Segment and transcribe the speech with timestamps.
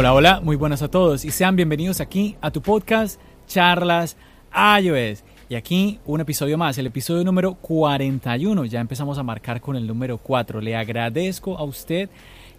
[0.00, 4.16] Hola, hola, muy buenas a todos y sean bienvenidos aquí a tu podcast Charlas
[4.54, 5.24] iOS.
[5.48, 8.64] Y aquí un episodio más, el episodio número 41.
[8.66, 10.60] Ya empezamos a marcar con el número 4.
[10.60, 12.10] Le agradezco a usted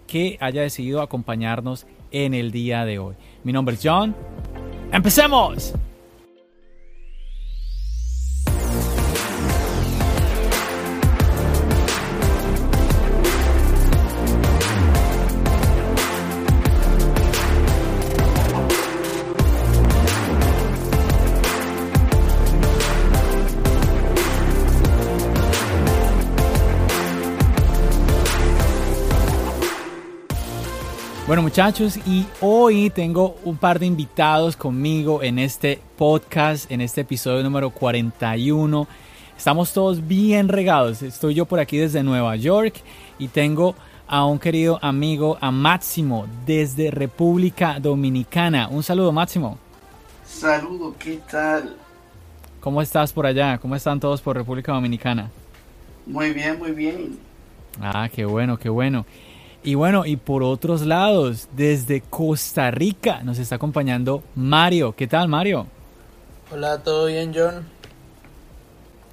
[0.06, 3.14] que haya decidido acompañarnos en el día de hoy.
[3.42, 4.14] Mi nombre es John.
[4.92, 5.72] ¡Empecemos!
[31.30, 37.02] Bueno muchachos, y hoy tengo un par de invitados conmigo en este podcast, en este
[37.02, 38.88] episodio número 41.
[39.38, 41.02] Estamos todos bien regados.
[41.02, 42.82] Estoy yo por aquí desde Nueva York
[43.20, 43.76] y tengo
[44.08, 48.66] a un querido amigo, a Máximo, desde República Dominicana.
[48.66, 49.56] Un saludo Máximo.
[50.26, 51.76] Saludo, ¿qué tal?
[52.58, 53.56] ¿Cómo estás por allá?
[53.58, 55.30] ¿Cómo están todos por República Dominicana?
[56.06, 57.20] Muy bien, muy bien.
[57.80, 59.06] Ah, qué bueno, qué bueno.
[59.62, 64.94] Y bueno, y por otros lados, desde Costa Rica nos está acompañando Mario.
[64.96, 65.66] ¿Qué tal, Mario?
[66.50, 67.66] Hola, ¿todo bien, John?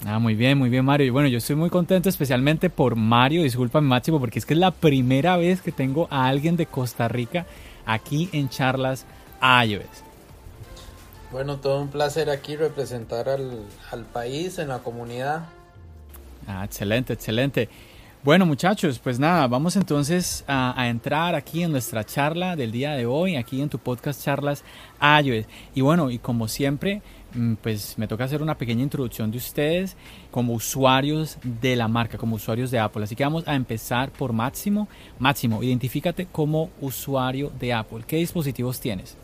[0.05, 1.07] Ah, muy bien, muy bien, Mario.
[1.07, 4.59] Y bueno, yo estoy muy contento especialmente por Mario, discúlpame, Máximo, porque es que es
[4.59, 7.45] la primera vez que tengo a alguien de Costa Rica
[7.85, 9.05] aquí en Charlas
[9.41, 9.83] iOS.
[11.31, 15.45] Bueno, todo un placer aquí representar al, al país en la comunidad.
[16.47, 17.67] Ah, excelente, excelente.
[18.23, 23.05] Bueno muchachos, pues nada, vamos entonces a, entrar aquí en nuestra charla del día de
[23.05, 24.63] hoy, aquí en tu podcast Charlas
[25.23, 25.45] iOS.
[25.75, 27.03] Y bueno, y como siempre,
[27.35, 29.95] mm, pues me toca hacer una pequeña introducción de ustedes
[30.31, 33.03] como usuarios de la marca, como usuarios de Apple.
[33.03, 34.89] Así que vamos a empezar por Máximo.
[35.19, 38.03] Máximo, identifícate como usuario de Apple.
[38.07, 39.15] ¿Qué dispositivos tienes?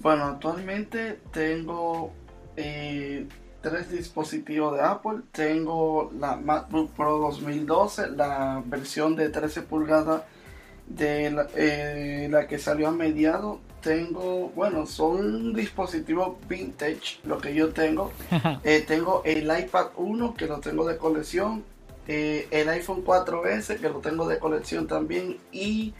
[0.00, 2.12] Bueno, actualmente tengo...
[2.56, 3.26] Eh
[3.60, 5.20] tres dispositivos de Apple.
[5.32, 10.22] Tengo la MacBook Pro 2012, la versión de 13 pulgadas
[10.86, 13.60] de la, eh, la que salió a mediado.
[13.82, 18.12] Tengo, bueno, son dispositivos vintage, lo que yo tengo.
[18.64, 21.64] Eh, tengo el iPad 1 que lo tengo de colección,
[22.06, 25.94] eh, el iPhone 4S que lo tengo de colección también y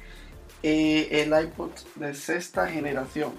[0.63, 3.31] el iPod de sexta generación.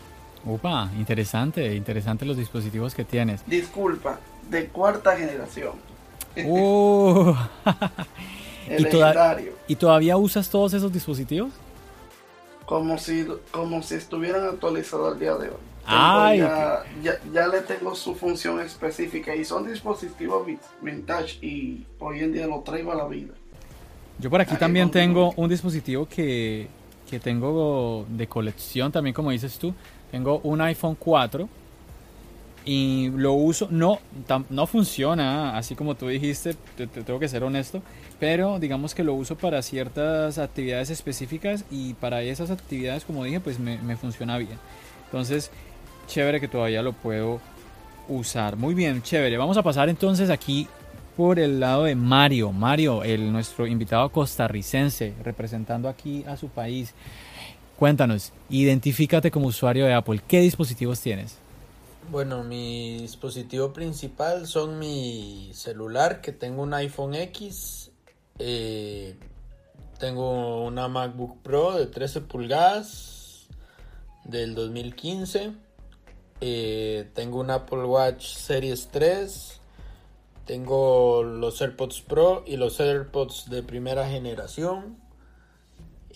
[0.45, 3.45] Upa, interesante, interesante los dispositivos que tienes.
[3.45, 4.19] Disculpa,
[4.50, 5.73] de cuarta generación.
[6.45, 7.33] Uh.
[8.69, 11.51] ¿Y, ¿Y, todavía usas todos esos dispositivos?
[12.66, 15.55] Como si, como si estuvieran actualizados al día de hoy.
[15.91, 20.45] Ay, ya, ya, le tengo su función específica y son dispositivos
[20.81, 23.33] vintage y hoy en día lo traigo a la vida.
[24.19, 26.67] Yo por aquí también tengo un dispositivo que,
[27.09, 29.73] que tengo de colección también como dices tú
[30.12, 31.47] tengo un iPhone 4
[32.66, 34.00] y lo uso, no,
[34.50, 37.81] no funciona así como tú dijiste, te, tengo que ser honesto,
[38.19, 43.40] pero digamos que lo uso para ciertas actividades específicas y para esas actividades, como dije,
[43.40, 44.59] pues me, funciona bien.
[45.06, 45.52] Entonces,
[46.08, 47.40] chévere que todavía lo puedo
[48.08, 48.56] usar.
[48.56, 49.38] Muy bien, chévere.
[49.38, 50.68] Vamos a pasar entonces aquí
[51.16, 52.52] por el lado de Mario.
[52.52, 56.94] Mario, el, nuestro invitado costarricense, representando aquí a su país.
[57.79, 60.19] Cuéntanos, identifícate como usuario de Apple.
[60.28, 61.38] ¿Qué dispositivos tienes?
[62.12, 67.91] Bueno, mi dispositivo principal son mi celular, que tengo un iPhone X.
[68.38, 69.16] Eh,
[69.97, 73.47] tengo una MacBook Pro de 13 pulgadas
[74.25, 75.53] del 2015.
[76.41, 79.62] Eh, tengo un Apple Watch Series 3.
[80.44, 84.97] Tengo los AirPods Pro y los AirPods de primera generación.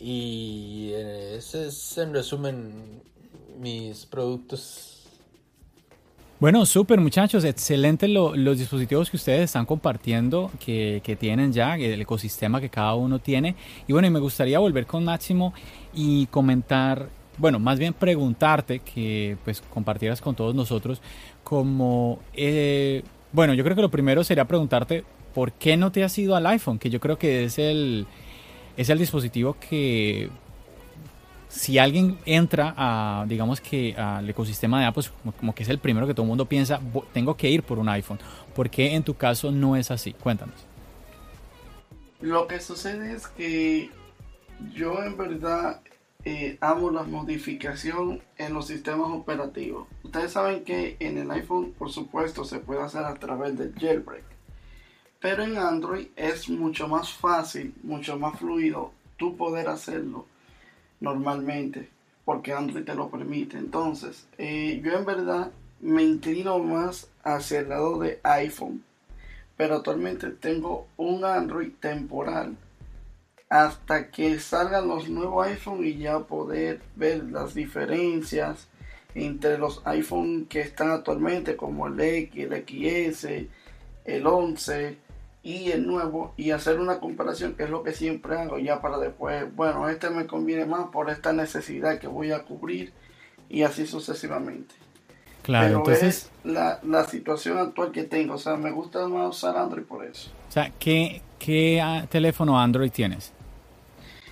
[0.05, 3.01] Y ese es en resumen
[3.57, 5.07] mis productos.
[6.41, 12.01] Bueno, súper muchachos, excelente los dispositivos que ustedes están compartiendo, que, que, tienen ya, el
[12.01, 13.55] ecosistema que cada uno tiene.
[13.87, 15.53] Y bueno, y me gustaría volver con Máximo
[15.93, 17.07] y comentar,
[17.37, 21.01] bueno, más bien preguntarte que pues compartieras con todos nosotros
[21.45, 26.17] como, eh, bueno, yo creo que lo primero sería preguntarte por qué no te has
[26.17, 28.05] ido al iPhone, que yo creo que es el,
[28.77, 30.29] es el dispositivo que
[31.53, 35.03] si alguien entra a, digamos que al ecosistema de Apple,
[35.39, 36.79] como que es el primero que todo el mundo piensa,
[37.13, 38.19] tengo que ir por un iPhone.
[38.55, 40.13] ¿Por qué en tu caso no es así?
[40.13, 40.55] Cuéntanos.
[42.21, 43.91] Lo que sucede es que
[44.73, 45.81] yo en verdad
[46.25, 49.87] eh, amo la modificación en los sistemas operativos.
[50.03, 54.23] Ustedes saben que en el iPhone, por supuesto, se puede hacer a través del jailbreak.
[55.23, 60.25] Pero en Android es mucho más fácil, mucho más fluido tú poder hacerlo
[60.99, 61.89] normalmente.
[62.25, 63.57] porque Android te lo permite.
[63.57, 68.83] Entonces, eh, yo en verdad me inclino más hacia el lado de iPhone,
[69.55, 72.57] pero actualmente tengo un Android temporal
[73.47, 78.67] hasta que salgan los nuevos iPhone y ya poder ver las diferencias
[79.15, 83.47] entre los iPhone que están actualmente como el X, el XS,
[84.05, 85.03] el 11
[85.43, 88.97] y el nuevo y hacer una comparación que es lo que siempre hago ya para
[88.97, 92.93] después, bueno, este me conviene más por esta necesidad que voy a cubrir
[93.49, 94.73] y así sucesivamente.
[95.41, 99.57] Claro, entonces es la, la situación actual que tengo, o sea, me gusta más usar
[99.57, 100.31] Android por eso.
[100.47, 103.33] O sea, ¿qué, qué ah, teléfono Android tienes?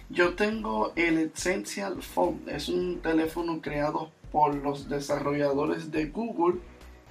[0.09, 6.61] Yo tengo el Essential Phone, es un teléfono creado por los desarrolladores de Google,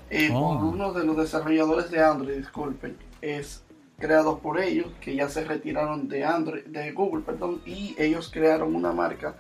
[0.08, 0.68] eh, por oh.
[0.70, 3.62] uno de los desarrolladores de Android, disculpen, es
[4.00, 8.74] creado por ellos, que ya se retiraron de Android, de Google, perdón, y ellos crearon
[8.74, 9.36] una marca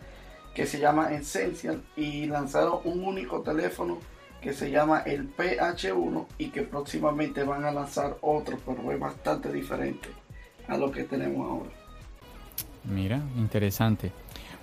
[0.54, 3.98] que se llama Essential y lanzaron un único teléfono
[4.40, 9.52] que se llama el PH1 y que próximamente van a lanzar otro, pero es bastante
[9.52, 10.08] diferente
[10.68, 11.70] a lo que tenemos ahora.
[12.84, 14.12] Mira, interesante.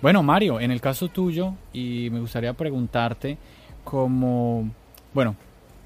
[0.00, 3.38] Bueno, Mario, en el caso tuyo, y me gustaría preguntarte
[3.84, 4.70] como,
[5.14, 5.36] bueno,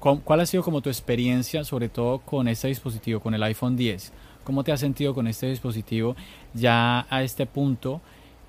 [0.03, 4.11] ¿cuál ha sido como tu experiencia, sobre todo con este dispositivo, con el iPhone 10?
[4.43, 6.15] ¿Cómo te has sentido con este dispositivo
[6.53, 8.01] ya a este punto?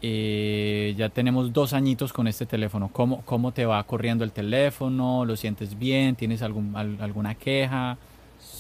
[0.03, 2.91] Eh, ya tenemos dos añitos con este teléfono.
[2.93, 5.25] ¿Cómo, ¿Cómo te va corriendo el teléfono?
[5.25, 6.17] ¿Lo sientes bien?
[6.17, 7.97] ¿Tienes algún, alguna queja?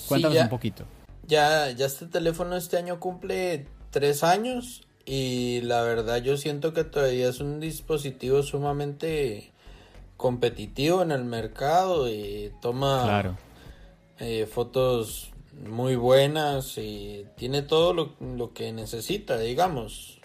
[0.08, 0.84] Cuéntanos un poquito.
[1.26, 6.84] Ya, ya este teléfono este año cumple tres años y la verdad yo siento que
[6.84, 9.52] todavía es un dispositivo sumamente
[10.16, 13.36] competitivo en el mercado y toma
[14.18, 15.32] eh, fotos
[15.68, 20.20] muy buenas y tiene todo lo, que necesita, digamos.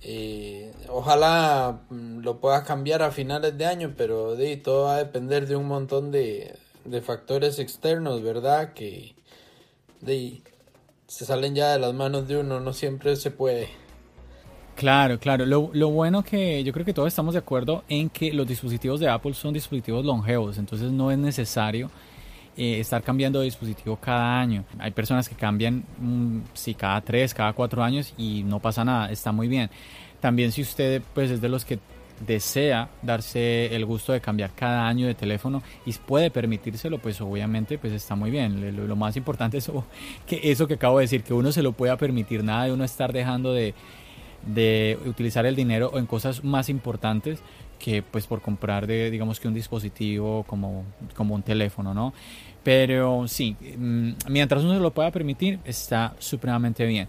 [0.00, 4.98] Eh, ojalá mm, lo pueda cambiar a finales de año, pero de, todo va a
[4.98, 8.74] depender de un montón de, de factores externos, ¿verdad?
[8.74, 9.14] Que
[10.00, 10.42] de,
[11.06, 13.83] se salen ya de las manos de uno, no siempre se puede.
[14.76, 15.46] Claro, claro.
[15.46, 18.98] Lo, lo, bueno que yo creo que todos estamos de acuerdo en que los dispositivos
[18.98, 21.90] de Apple son dispositivos longevos, entonces no es necesario
[22.56, 24.64] eh, estar cambiando de dispositivo cada año.
[24.78, 29.10] Hay personas que cambian, mm, sí, cada tres, cada cuatro años y no pasa nada,
[29.10, 29.70] está muy bien.
[30.20, 31.78] También si usted pues es de los que
[32.24, 37.76] desea darse el gusto de cambiar cada año de teléfono y puede permitírselo, pues obviamente
[37.78, 38.88] pues está muy bien.
[38.88, 39.70] Lo, más importante es
[40.26, 42.84] que eso que acabo de decir, que uno se lo pueda permitir, nada de uno
[42.84, 43.74] estar dejando de,
[44.46, 47.40] de utilizar el dinero en cosas más importantes
[47.78, 52.14] que pues por comprar de digamos que un dispositivo como, como un teléfono, ¿no?
[52.62, 57.08] Pero sí, mm, mientras uno se lo pueda permitir, está supremamente bien.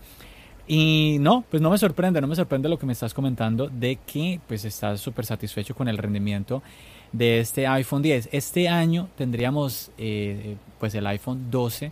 [0.67, 3.99] Y no, pues no me sorprende, no me sorprende lo que me estás comentando de
[4.05, 6.63] que pues estás súper satisfecho con el rendimiento
[7.11, 8.29] de este iPhone 10.
[8.31, 11.91] Este año tendríamos eh, pues el iPhone 12,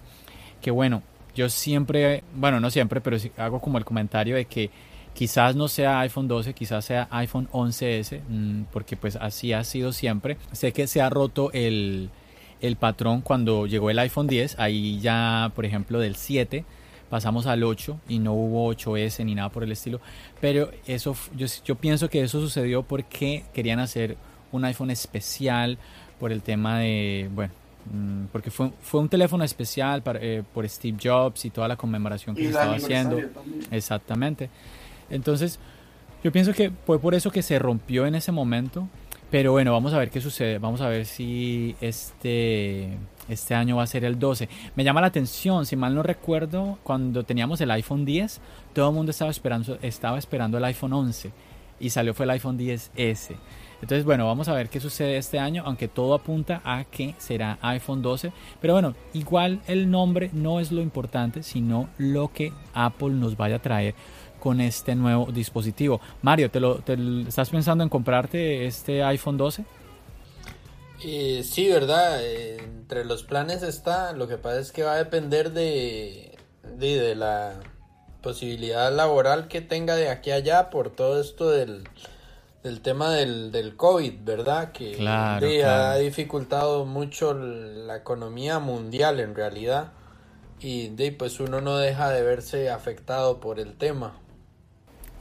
[0.62, 1.04] que bueno,
[1.36, 4.70] yo siempre, bueno, no siempre, pero hago como el comentario de que
[5.14, 9.92] quizás no sea iPhone 12, quizás sea iPhone 11S, mm, porque pues así ha sido
[9.94, 10.38] siempre.
[10.52, 12.10] Sé que se ha roto el,
[12.62, 16.66] el patrón cuando llegó el iPhone 10, ahí ya, por ejemplo, del 7
[17.14, 20.02] pasamos al 8 y no hubo 8S ni nada por el estilo.
[20.42, 24.18] Pero eso, yo, yo pienso que eso sucedió porque querían hacer
[24.52, 25.78] un iPhone especial
[26.20, 27.54] por el tema de, bueno,
[27.92, 31.76] mm, porque fue, fue un teléfono especial para, eh, por Steve Jobs y toda la
[31.76, 33.20] conmemoración que se estaba haciendo.
[33.70, 34.50] Exactamente.
[35.10, 35.60] Entonces,
[36.24, 38.88] yo pienso que fue por eso que se rompió en ese momento.
[39.30, 40.60] Pero bueno, vamos a ver qué sucede.
[40.60, 42.98] Vamos a ver si este
[43.30, 44.50] este año va a ser el 12.
[44.76, 48.42] Me llama la atención, si mal no recuerdo, cuando teníamos el iPhone 10,
[48.74, 51.32] todo el mundo estaba esperando, estaba esperando el iPhone 11
[51.80, 53.36] y salió fue el iPhone 10S.
[53.82, 57.58] Entonces, bueno, vamos a ver qué sucede este año, aunque todo apunta a que será
[57.62, 58.32] iPhone 12.
[58.62, 63.58] Pero bueno, igual el nombre no es lo importante, sino lo que Apple nos vaya
[63.58, 63.94] a traer
[64.44, 66.02] con este nuevo dispositivo.
[66.22, 66.84] Mario, ¿te lo,
[67.26, 69.64] ¿estás pensando en comprarte este iPhone 12?
[71.02, 72.22] Eh, sí, ¿verdad?
[72.22, 76.38] Eh, entre los planes está, lo que pasa es que va a depender de,
[76.76, 77.54] de, la
[78.22, 81.88] posibilidad laboral que tenga de aquí a allá por todo esto del,
[82.64, 84.74] del tema del, del COVID, ¿verdad?
[84.74, 89.94] Que ha dificultado mucho la economía mundial en realidad
[90.60, 94.18] y de, pues uno no deja de verse afectado por el tema.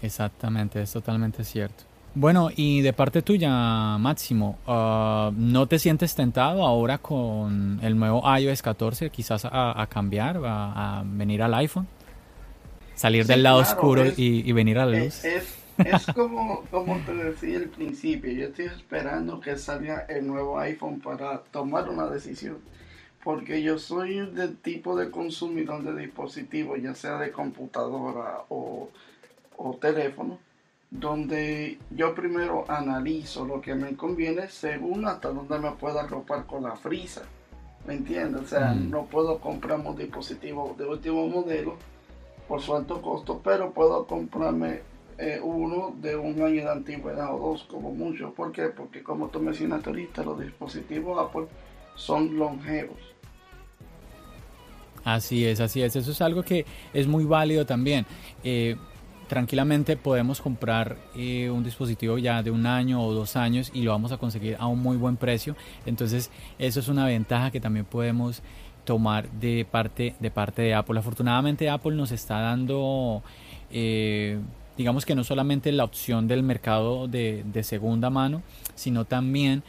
[0.02, 1.84] Exactamente, es totalmente cierto.
[2.14, 8.22] Bueno, y de parte tuya, Máximo, ah, ¿no te sientes tentado ahora con el nuevo
[8.36, 11.86] iOS 14 quizás a, cambiar, a, venir al iPhone?
[12.94, 15.24] Salir del lado oscuro y, venir a la luz.
[15.24, 20.58] Es, es como, como te decía al principio, yo estoy esperando que salga el nuevo
[20.58, 22.58] iPhone para tomar una decisión.
[23.24, 28.90] Porque yo soy del tipo de consumidor de dispositivos, ya sea de computadora o,
[29.56, 30.38] o teléfono,
[30.90, 36.62] donde yo primero analizo lo que me conviene según hasta donde me pueda ropar con
[36.64, 37.22] la frisa.
[37.86, 38.42] ¿Me entiendes?
[38.42, 38.90] O sea, Mm.
[38.90, 41.76] no puedo comprar un dispositivo de último modelo
[42.46, 44.80] por su alto costo, pero puedo comprarme
[45.18, 48.32] eh, uno de un año de antigüedad o dos como mucho.
[48.34, 48.68] ¿Por qué?
[48.68, 51.46] Porque como tú mencionaste ahorita, los dispositivos Apple
[51.94, 52.98] son longevos.
[55.04, 55.96] Así es, así es.
[55.96, 58.06] Eso es algo que es muy válido también.
[58.44, 58.76] Eh,
[59.32, 63.92] tranquilamente podemos comprar eh, un dispositivo ya de un año o dos años y lo
[63.92, 65.56] vamos a conseguir a un muy buen precio.
[65.86, 68.42] Entonces, eso es una ventaja que también podemos
[68.84, 70.98] tomar de parte de parte de Apple.
[70.98, 73.22] Afortunadamente, Apple nos está dando,
[73.70, 74.38] eh,
[74.76, 78.42] digamos que no solamente la opción del mercado de, de segunda mano,
[78.74, 79.62] sino también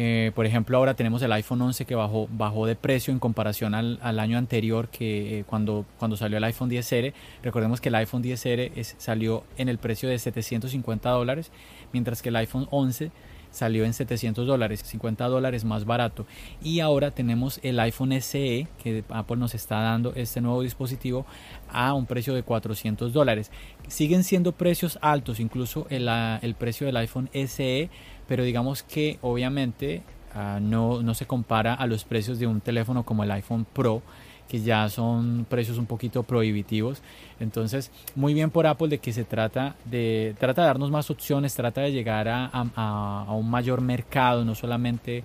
[0.00, 2.28] eh, por ejemplo, ahora tenemos el iPhone 11 que bajó,
[2.66, 7.12] de precio en comparación al, año anterior que eh, cuando, salió el iPhone 10R.
[7.42, 11.50] Recordemos que el iPhone 10R es- salió en el precio de 750 dólares,
[11.92, 13.10] mientras que el iPhone 11
[13.50, 16.26] salió en 700 dólares, 50 dólares más barato.
[16.62, 21.26] Y ahora tenemos el iPhone SE, que Apple nos está dando este nuevo dispositivo
[21.68, 23.50] a un precio de 400 dólares.
[23.88, 27.90] Siguen siendo precios altos, incluso el, ah, el precio del iPhone SE,
[28.28, 30.02] pero digamos que obviamente
[30.34, 34.02] ah, no, no se compara a los precios de un teléfono como el iPhone Pro,
[34.48, 37.02] que ya son precios un poquito prohibitivos.
[37.40, 41.54] Entonces, muy bien por Apple de que se trata de, trata de darnos más opciones,
[41.54, 45.22] trata de llegar a, a- un mayor mercado, no solamente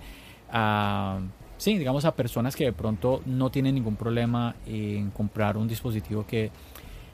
[0.51, 1.19] a,
[1.57, 6.25] sí, digamos a personas que de pronto no tienen ningún problema en comprar un dispositivo
[6.27, 6.51] que,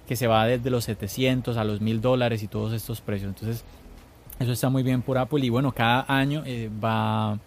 [0.08, 3.30] que se va desde los 700 a los 1000 dólares y todos estos precios.
[3.30, 3.64] Entonces,
[4.40, 7.38] eso está muy bien por Apple y bueno, cada año eh, va,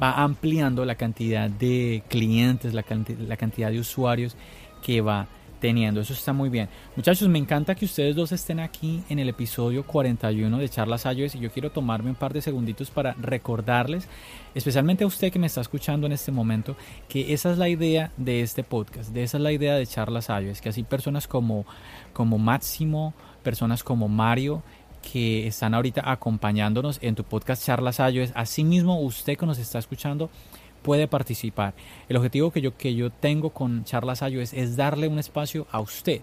[0.00, 4.36] va ampliando la cantidad de clientes, la, canti- la cantidad de usuarios
[4.82, 5.26] que va
[5.60, 6.00] teniendo.
[6.00, 6.68] Eso está muy bien.
[6.94, 11.34] Muchachos, me encanta que ustedes dos estén aquí en el episodio 41 de Charlas iOS
[11.34, 14.06] y yo quiero tomarme un par de segunditos para recordarles,
[14.54, 16.76] especialmente a usted que me está escuchando en este momento,
[17.08, 20.28] que esa es la idea de este podcast, de esa es la idea de Charlas
[20.28, 21.66] iOS, que así personas como,
[22.12, 24.62] como Máximo, personas como Mario,
[25.02, 30.30] que están ahorita acompañándonos en tu podcast Charlas iOS, asimismo usted que nos está escuchando
[30.82, 31.74] puede participar.
[32.08, 35.80] El objetivo que yo, que yo tengo con Charlas iOS es darle un espacio a
[35.80, 36.22] usted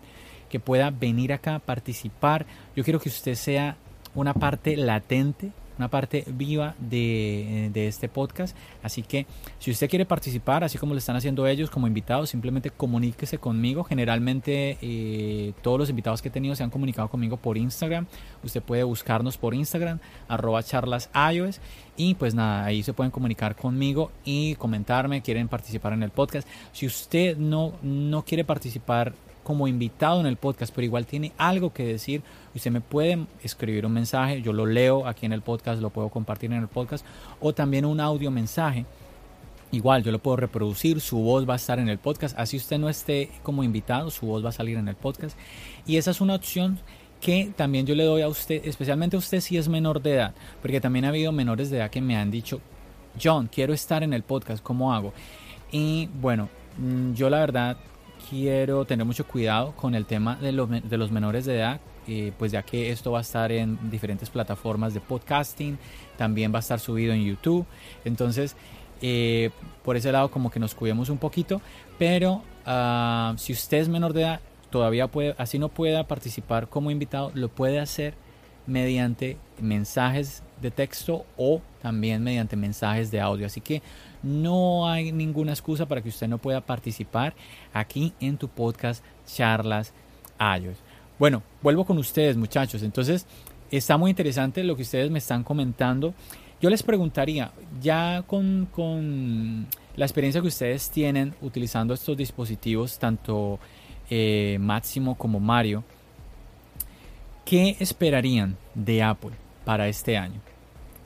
[0.50, 2.46] que pueda venir acá, participar.
[2.76, 3.78] Yo quiero que usted sea
[4.14, 8.56] una parte latente, una parte viva de, de este podcast.
[8.84, 9.26] Así que
[9.60, 13.84] si usted quiere participar, así como lo están haciendo ellos como invitados, simplemente comuníquese conmigo.
[13.84, 18.08] Generalmente eh, todos los invitados que he tenido se han comunicado conmigo por Instagram.
[18.44, 21.60] Usted puede buscarnos por Instagram, arroba charlas iOS.
[21.98, 26.48] Y pues nada, ahí se pueden comunicar conmigo y comentarme, quieren participar en el podcast.
[26.74, 29.14] Si usted no, no quiere participar
[29.46, 32.24] como invitado en el podcast, pero igual tiene algo que decir,
[32.56, 36.10] usted me puede escribir un mensaje, yo lo leo aquí en el podcast, lo puedo
[36.10, 37.06] compartir en el podcast,
[37.40, 38.88] o también un audio mensaje.
[39.72, 42.80] Igual, yo lo puedo reproducir, su voz va a estar en el podcast, así usted
[42.80, 45.38] no esté como invitado, su voz va a salir en el podcast.
[45.86, 46.80] Y esa es una opción
[47.22, 50.34] que también yo le doy a usted, especialmente a usted si es menor de edad,
[50.64, 52.62] porque también ha habido menores de edad que me han dicho,
[53.24, 55.14] John, quiero estar en el podcast, ¿cómo hago?
[55.72, 56.50] Y bueno,
[56.80, 57.78] mm, yo la verdad
[58.30, 62.64] quiero tener mucho cuidado con el tema de los, menores de edad, eh, pues ya
[62.64, 65.78] que esto va a estar en diferentes plataformas de podcasting,
[66.18, 67.66] también va a estar subido en YouTube,
[68.04, 68.56] entonces
[69.02, 69.52] eh,
[69.84, 71.62] por ese lado como que nos cuidemos un poquito,
[71.98, 74.40] pero uh, si usted es menor de edad,
[74.70, 78.14] todavía puede, así no pueda participar como invitado, lo puede hacer
[78.68, 83.46] mediante mensajes de texto o también mediante mensajes de audio.
[83.46, 83.82] Así que
[84.26, 87.36] no hay ninguna excusa para que usted no pueda participar
[87.74, 89.94] aquí en tu podcast Charlas
[90.40, 90.78] iOS.
[91.18, 92.84] Bueno, vuelvo con ustedes muchachos.
[92.84, 93.26] Entonces,
[93.72, 96.14] está muy interesante lo que ustedes me están comentando.
[96.62, 97.52] Yo les preguntaría,
[97.82, 103.60] ya con, con la experiencia que ustedes tienen utilizando estos dispositivos, tanto
[104.10, 105.84] eh, Máximo como Mario,
[107.46, 110.42] ¿qué esperarían de Apple para este año?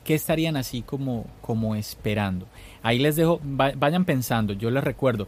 [0.04, 2.46] ¿Qué estarían así como, como esperando?
[2.82, 5.26] Ahí les dejo, vayan pensando, yo les recuerdo,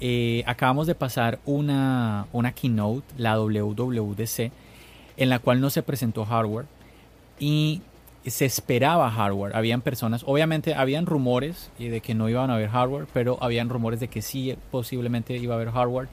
[0.00, 4.50] eh, acabamos de pasar una, una keynote, la WWDC,
[5.16, 6.66] en la cual no se presentó hardware
[7.38, 7.82] y
[8.26, 9.54] se esperaba hardware.
[9.54, 14.00] Habían personas, obviamente habían rumores de que no iban a haber hardware, pero habían rumores
[14.00, 16.08] de que sí posiblemente iba a haber hardware.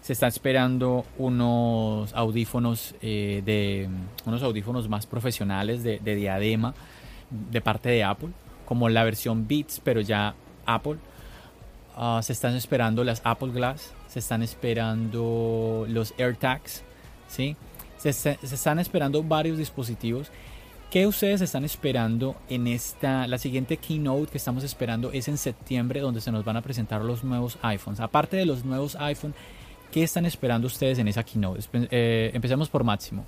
[0.00, 3.88] se está esperando unos audífonos eh, de
[4.26, 6.74] unos audífonos más profesionales de, diadema
[7.50, 8.30] de parte de Apple,
[8.64, 10.34] como la versión Beats, pero ya
[10.66, 10.96] Apple.
[11.96, 16.82] Ah, se están esperando las Apple Glass, se están esperando los AirTags,
[17.28, 17.56] ¿sí?
[17.98, 20.30] Se, están esperando varios dispositivos.
[20.90, 26.00] ¿Qué ustedes están esperando en esta, la siguiente keynote que estamos esperando es en septiembre
[26.00, 28.00] donde se nos van a presentar los nuevos iPhones?
[28.00, 29.36] Aparte de los nuevos iPhones,
[29.90, 31.62] ¿qué están esperando ustedes en esa keynote?
[31.90, 33.24] Eh, empecemos por Máximo.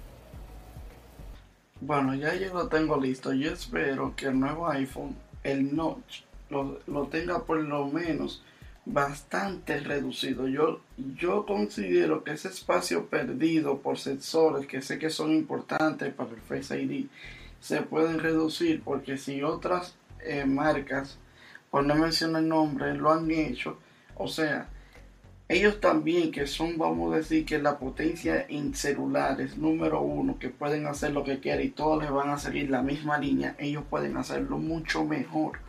[1.81, 3.33] Bueno, ya yo lo tengo listo.
[3.33, 8.43] Yo espero que el nuevo iPhone, el Notch, lo, lo tenga por lo menos
[8.87, 10.49] bastante reducido.
[10.49, 10.81] Yo,
[11.17, 16.41] yo considero que ese espacio perdido por sensores que sé que son importantes para el
[16.41, 17.07] Face ID
[17.65, 21.19] se pueden reducir porque si otras eh, marcas,
[21.71, 23.79] por no mencionar el nombre, lo han hecho,
[24.17, 24.69] o sea,
[25.55, 30.49] ellos también que son, vamos a decir, que la potencia en celulares número uno, que
[30.49, 33.85] pueden hacer lo que quieran y todos les van a seguir la misma línea, ellos
[33.89, 35.61] pueden hacerlo mucho mejor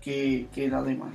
[0.00, 1.12] que, que la demás.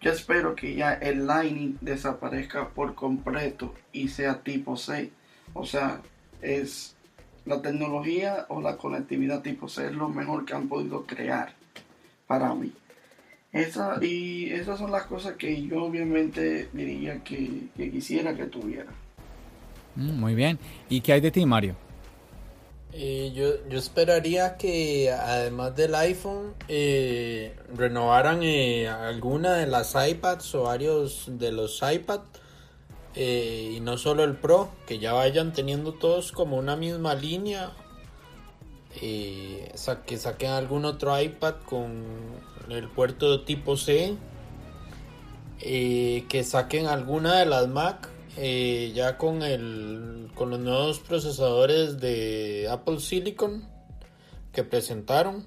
[0.00, 5.10] Yo espero que ya el Lightning desaparezca por completo y sea tipo C.
[5.52, 6.00] O sea,
[6.40, 6.96] es
[7.44, 11.52] la tecnología o la conectividad tipo C es lo mejor que han podido crear
[12.26, 12.72] para mí.
[13.52, 18.90] Esa, y esas son las cosas que yo obviamente diría que, quisiera que tuviera.
[19.96, 20.58] Mm, muy bien.
[20.88, 21.74] ¿Y qué hay de ti, Mario?
[22.92, 30.54] Eh, yo, yo, esperaría que además del iPhone eh, renovaran eh, alguna de las iPads
[30.56, 32.20] o varios de los iPad
[33.14, 37.72] y no solo el Pro, que ya vayan teniendo todos como una misma línea.
[38.98, 42.04] Que saquen algún otro iPad con
[42.68, 44.16] el puerto tipo C.
[45.58, 52.68] que saquen alguna de las Mac eh, ya con, el, con los nuevos procesadores de
[52.70, 53.68] Apple Silicon
[54.52, 55.44] que presentaron.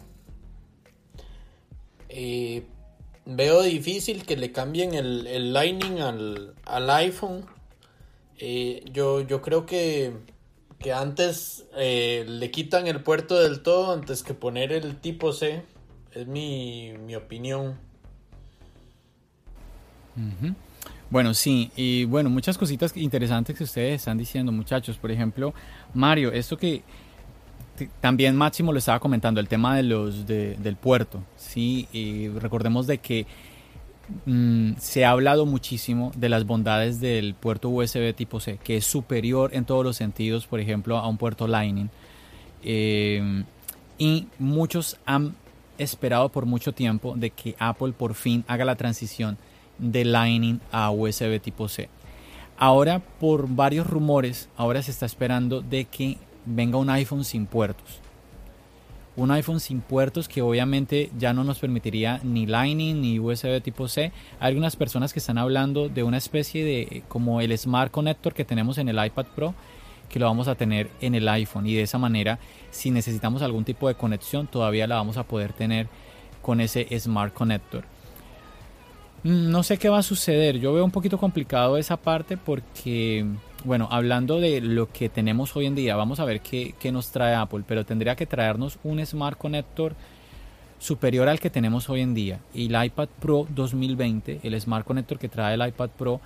[2.10, 2.66] Eh,
[3.26, 7.46] veo difícil que le cambien el, Lightning al, iPhone.
[8.38, 10.14] Eh, yo, yo creo que,
[10.84, 15.64] que antes le quitan el puerto del todo antes que poner el tipo C.
[16.12, 17.80] Es mi, mi opinión.
[21.10, 24.98] Bueno, sí, y bueno, muchas cositas interesantes que ustedes están diciendo, muchachos.
[24.98, 25.54] Por ejemplo,
[25.94, 26.84] Mario, esto que
[28.02, 33.00] también Máximo lo estaba comentando, el tema de los del puerto, sí, y recordemos de
[33.00, 33.26] que
[34.26, 38.86] mm, se ha hablado muchísimo de las bondades del puerto USB tipo C, que es
[38.86, 41.90] superior en todos los sentidos, por ejemplo, a un puerto Lightning.
[42.64, 43.44] Eh,
[43.98, 45.36] y muchos han
[45.78, 49.38] esperado por mucho tiempo de que Apple por fin haga la transición
[49.78, 51.90] de Lightning a USB tipo C.
[52.58, 58.03] Ahora, por varios rumores, ahora se está esperando de que venga un iPhone sin puertos.
[59.16, 63.88] Un iPhone sin puertos que obviamente ya no nos permitiría ni Lightning ni USB tipo
[63.88, 64.12] C.
[64.40, 68.46] Hay algunas personas que están hablando de una especie de como el Smart Connector que
[68.46, 69.54] tenemos en el iPad Pro
[70.10, 72.38] que lo vamos a tener en el iPhone y de esa manera
[72.70, 75.88] si necesitamos algún tipo de conexión todavía la vamos a poder tener
[76.42, 77.84] con ese Smart Connector.
[79.24, 80.60] Mm, no sé qué va a suceder.
[80.60, 83.26] Yo veo un poquito complicado esa parte porque,
[83.64, 87.36] bueno, hablando de lo que tenemos hoy en día, vamos a ver qué, nos trae
[87.36, 89.96] Apple, pero tendría que traernos un Smart Connector
[90.80, 92.40] superior al que tenemos hoy en día.
[92.54, 96.20] Y el iPad Pro 2020, el Smart Connector que trae el iPad Pro,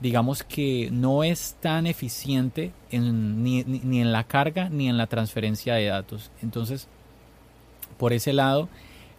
[0.00, 5.74] digamos que no es tan eficiente ni, ni en la carga ni en la transferencia
[5.74, 6.30] de datos.
[6.42, 6.88] Entonces,
[7.98, 8.70] por ese lado,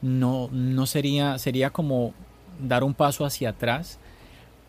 [0.02, 2.13] no, no sería, sería como
[2.60, 4.00] dar un paso hacia atrás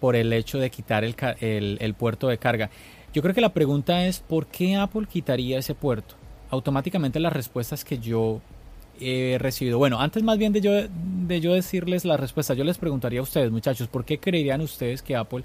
[0.03, 2.71] por el hecho de quitar el, puerto de carga.
[3.15, 6.17] Yo creo que la pregunta es ¿por qué Apple quitaría ese puerto?
[6.51, 8.41] Automáticamente las respuestas que yo
[9.01, 9.79] he recibido.
[9.79, 13.23] Bueno, antes más bien de yo, de yo decirles la respuesta, yo les preguntaría a
[13.23, 15.45] ustedes, muchachos, ¿por qué creerían ustedes que Apple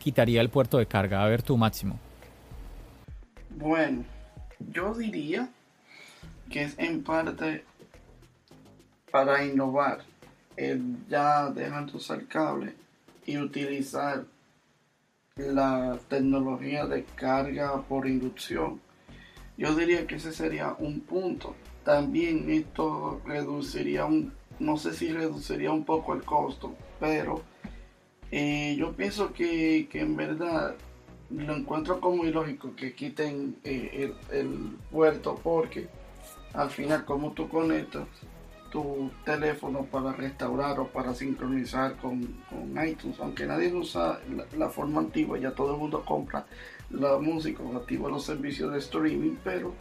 [0.00, 1.22] quitaría el puerto de carga?
[1.22, 2.00] A ver tu máximo.
[3.50, 4.02] Bueno,
[4.72, 5.48] yo diría
[6.50, 7.64] que es en parte
[9.12, 10.00] para innovar
[10.56, 12.82] el ya dejar de usar cable
[13.26, 14.24] y utilizar
[15.36, 18.80] la tecnología de carga por inducción.
[19.56, 21.54] Yo diría que ese sería un punto.
[21.84, 27.42] También esto reduciría un, no sé si reduciría un poco el costo, pero
[28.30, 30.74] eh, yo pienso que, en verdad
[31.30, 35.88] lo encuentro como ilógico que quiten eh, el, el puerto porque
[36.52, 38.06] al final como tú conectas
[38.72, 42.22] tu teléfono para restaurar o para sincronizar con,
[42.84, 43.20] iTunes.
[43.20, 44.18] Aunque nadie usa
[44.56, 46.46] la, forma antigua, ya todo el mundo compra
[46.90, 49.74] la música o activa los servicios de streaming, pero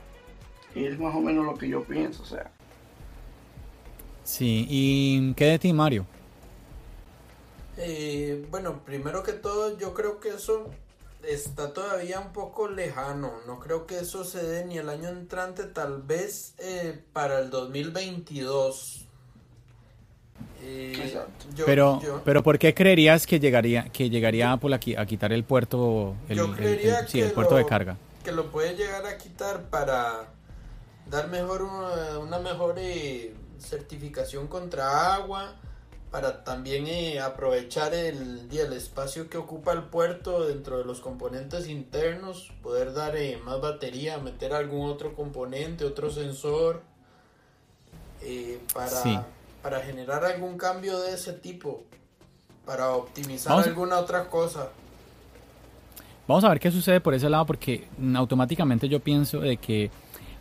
[0.75, 2.21] es más o menos lo que yo pienso.
[2.23, 2.51] O sea.
[4.23, 6.05] Sí, ¿y qué de ti, Mario?
[7.77, 10.69] Eh, bueno, primero que todo, yo creo que eso
[11.27, 13.33] está todavía un poco lejano.
[13.45, 17.49] No creo que eso se dé ni el año entrante, tal vez eh, para el
[17.49, 19.05] 2022.
[20.63, 21.17] Eh,
[21.65, 26.15] pero, pero ¿por qué creerías que llegaría que llegaría Apple aquí a quitar el puerto
[26.29, 27.97] el, el, puerto de carga?
[28.23, 30.27] Que lo puede llegar a quitar para
[31.09, 35.55] dar mejor una, mejor eh, certificación contra agua
[36.11, 41.69] para también eh, aprovechar el, el espacio que ocupa el puerto dentro de los componentes
[41.69, 46.81] internos, poder dar eh, más batería, meter algún otro componente, otro sensor,
[48.21, 49.25] eh, para,
[49.63, 51.83] para generar algún cambio de ese tipo,
[52.65, 54.67] para optimizar alguna otra cosa.
[56.27, 59.89] Vamos a ver qué sucede por ese lado porque automáticamente yo pienso de que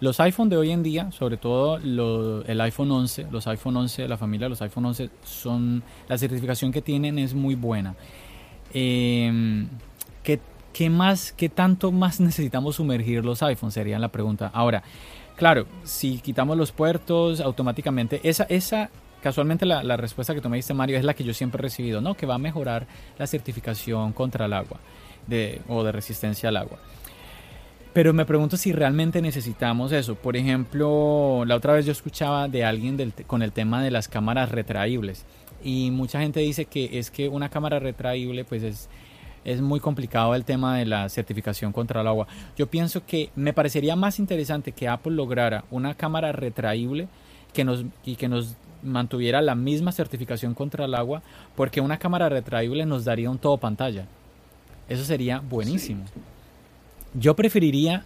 [0.01, 4.09] los iPhone de hoy en día, sobre todo el iPhone 11, los iPhone 11 de
[4.09, 7.95] la familia, los iPhone 11 son, la certificación que tienen es muy buena.
[8.73, 9.67] Eh,
[10.73, 13.75] ¿qué, más, qué tanto más necesitamos sumergir los iPhones?
[13.75, 14.51] Sería la pregunta.
[14.55, 14.83] Ahora,
[15.37, 18.91] claro, si quitamos los puertos, automáticamente, esa, esa
[19.23, 22.15] casualmente la, la, respuesta que tú Mario, es la que yo siempre he recibido, ¿no?
[22.15, 22.87] Que va a mejorar
[23.19, 24.79] la certificación contra el agua
[25.27, 26.79] de, o de resistencia al agua.
[27.92, 30.14] Pero me pregunto si realmente necesitamos eso.
[30.14, 34.53] Por ejemplo, la otra vez yo escuchaba de alguien con el tema de las cámaras
[34.53, 35.24] retraíbles.
[35.64, 38.88] Y mucha gente dice que es que una cámara retraíble pues es,
[39.44, 42.29] es muy complicado el tema de la certificación contra el agua.
[42.57, 47.09] Yo pienso que me parecería más interesante que Apple lograra una cámara retraíble
[47.53, 51.22] que nos, y que nos mantuviera la misma certificación contra el agua,
[51.57, 54.07] porque una cámara retraíble nos daría un todo pantalla.
[54.88, 56.05] Eso sería buenísimo.
[57.14, 58.05] Yo preferiría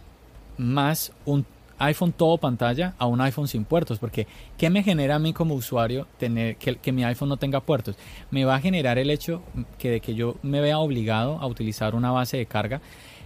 [0.57, 1.45] más un
[1.79, 5.55] iPhone todo pantalla a un iPhone sin puertos, porque ¿qué me genera a mí como
[5.55, 7.97] usuario tener que, mi iPhone no tenga puertos?
[8.31, 9.43] Me va a generar el hecho
[9.79, 12.81] que de que yo me vea obligado a utilizar una base de carga.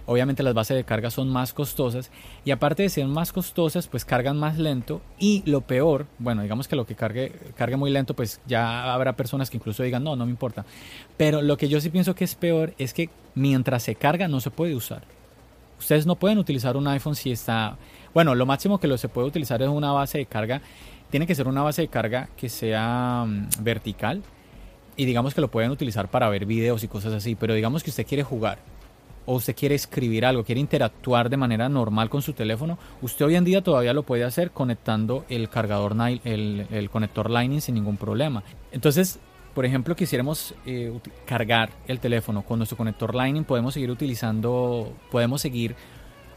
[0.05, 2.09] Obviamente las bases de carga son más costosas
[2.43, 6.67] y aparte de ser más costosas, pues cargan más lento y lo peor, bueno, digamos
[6.67, 10.15] que lo que cargue, cargue muy lento, pues ya habrá personas que incluso digan, no,
[10.15, 10.65] no me importa.
[11.15, 14.41] Pero lo que yo sí pienso que es peor es que mientras se carga no
[14.41, 15.18] se puede usar.
[15.79, 17.77] Ustedes no pueden utilizar un iPhone si está...
[18.13, 20.61] Bueno, lo máximo que lo se puede utilizar es una base de carga.
[21.09, 24.21] Tiene que ser una base de carga que sea mm, vertical.
[24.97, 27.35] Y digamos que lo pueden utilizar para ver videos y cosas así.
[27.35, 28.59] Pero digamos que usted quiere jugar.
[29.25, 32.77] O usted quiere escribir algo, quiere interactuar de manera normal con su teléfono.
[33.01, 37.61] Usted hoy en día todavía lo puede hacer conectando el cargador, el, el conector Lightning
[37.61, 38.43] sin ningún problema.
[38.71, 39.19] Entonces,
[39.53, 45.41] por ejemplo, quisiéramos eh, cargar el teléfono con nuestro conector Lightning, podemos seguir utilizando, podemos
[45.41, 45.75] seguir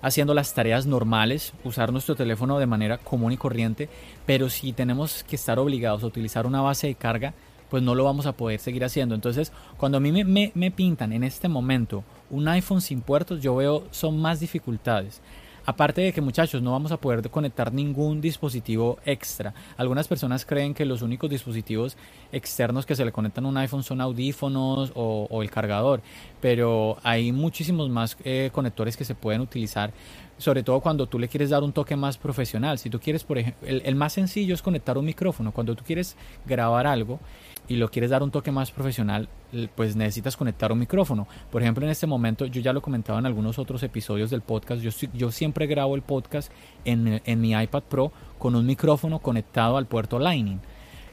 [0.01, 3.88] haciendo las tareas normales, usar nuestro teléfono de manera común y corriente,
[4.27, 7.35] pero si tenemos que estar obligados a utilizar una base de carga,
[7.70, 9.14] pues no lo vamos a poder seguir haciendo.
[9.14, 13.57] Entonces, cuando a mí me, me pintan en este momento un iPhone sin puertos, yo
[13.57, 15.22] veo son más dificultades.
[15.64, 19.55] Aparte de que muchachos no vamos a poder conectar ningún dispositivo extra.
[19.77, 21.96] Algunas personas creen que los únicos dispositivos
[22.33, 26.03] externos que se le conectan a un iPhone son audífonos o, el cargador,
[26.40, 29.92] pero hay muchísimos más eh, conectores que se pueden utilizar,
[30.38, 32.79] sobre todo cuando tú le quieres dar un toque más profesional.
[32.79, 35.53] Si tú quieres, por ejemplo, el más sencillo es conectar un micrófono.
[35.53, 37.20] Cuando tú quieres grabar algo,
[37.68, 39.29] y lo quieres dar un toque más profesional,
[39.75, 41.27] pues necesitas conectar un micrófono.
[41.51, 44.83] Por ejemplo, en este momento, yo ya lo comentaba en algunos otros episodios del podcast,
[44.83, 46.51] yo, yo siempre grabo el podcast
[46.85, 50.61] en, en mi iPad Pro con un micrófono conectado al puerto Lightning.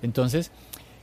[0.01, 0.51] Entonces,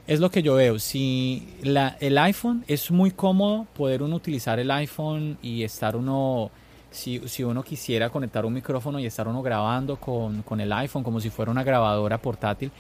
[0.07, 0.79] es lo que yo veo.
[0.79, 6.51] Si la, el iPhone es muy cómodo poder uno utilizar el iPhone y estar uno,
[6.91, 11.03] si, si, uno quisiera conectar un micrófono y estar uno grabando con, con el iPhone
[11.03, 12.71] como si fuera una grabadora portátil,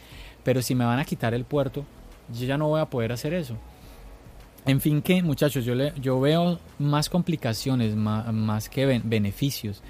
[0.44, 1.84] pero si me van a quitar el puerto,
[2.32, 3.56] yo ya no voy a poder hacer eso.
[4.66, 9.80] En fin, que muchachos, yo, le, yo veo más complicaciones más, que beneficios.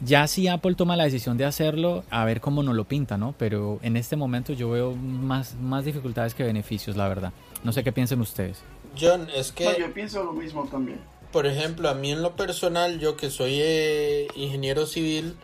[0.00, 3.34] Ya si Apple toma la decisión de hacerlo, a ver cómo nos lo pinta, ¿no?
[3.38, 7.32] Pero en este momento yo veo más, más dificultades que beneficios, la verdad.
[7.64, 8.62] No sé qué piensen ustedes.
[8.98, 9.76] John, es que...
[9.78, 11.00] yo pienso lo mismo también.
[11.30, 15.36] Por ejemplo, a mí en lo personal, yo que soy eh, ingeniero civil,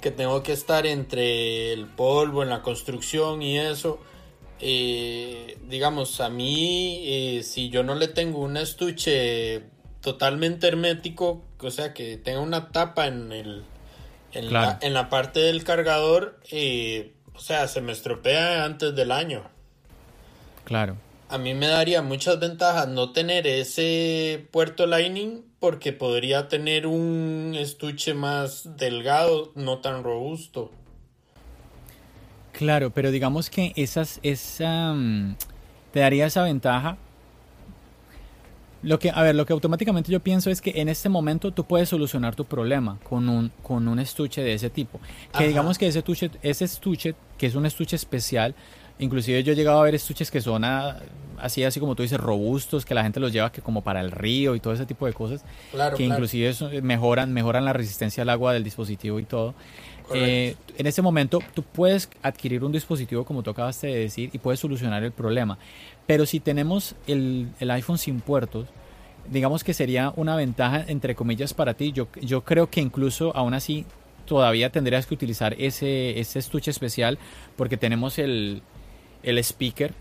[0.00, 3.98] que tengo que estar entre el polvo en la construcción y eso,
[4.64, 9.64] eh, digamos, a mí, eh, si yo no le tengo un estuche
[10.00, 13.64] totalmente hermético, o sea, que tenga una tapa en el
[14.32, 19.10] en, la, en la parte del cargador, eh, o sea, se me estropea antes del
[19.10, 19.42] año.
[20.64, 20.96] Claro.
[21.28, 27.54] A mí me daría muchas ventajas no tener ese puerto Lightning porque podría tener un
[27.58, 30.70] estuche más delgado, no tan robusto.
[32.62, 35.34] Claro, pero digamos que esas, esa, mm,
[35.92, 36.96] te daría esa ventaja.
[38.82, 41.64] Lo que, a ver, lo que automáticamente yo pienso es que en este momento tú
[41.64, 45.00] puedes solucionar tu problema con un, con un estuche de ese tipo.
[45.36, 48.54] Que digamos que ese estuche, ese estuche, que es un estuche especial,
[48.98, 52.84] inclusive yo he llegado a ver estuches que son así, así como tú dices, robustos,
[52.84, 55.12] que la gente los lleva que como para el río y todo ese tipo de
[55.12, 55.44] cosas,
[55.96, 59.54] que inclusive mejoran, mejoran la resistencia al agua del dispositivo y todo.
[60.14, 64.38] Eh, en ese momento tú puedes adquirir un dispositivo como tú acabaste de decir y
[64.38, 65.58] puedes solucionar el problema.
[66.06, 68.66] Pero si tenemos el, el iPhone sin puertos,
[69.30, 71.92] digamos que sería una ventaja entre comillas para ti.
[71.92, 73.84] Yo, yo creo que incluso aún así
[74.26, 77.18] todavía tendrías que utilizar ese, ese estuche especial
[77.56, 78.62] porque tenemos el,
[79.22, 79.94] el speaker.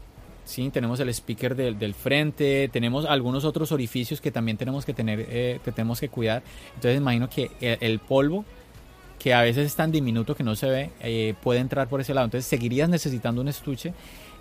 [0.44, 4.94] Sí, tenemos el speaker del, del, frente, tenemos algunos otros orificios que también tenemos que
[4.94, 6.42] tener, eh, que tenemos que cuidar.
[6.76, 8.44] Entonces imagino que el polvo
[9.21, 12.12] que a veces es tan diminuto que no se ve, eh, puede entrar por ese
[12.12, 12.25] lado.
[12.25, 13.93] Entonces seguirías necesitando un estuche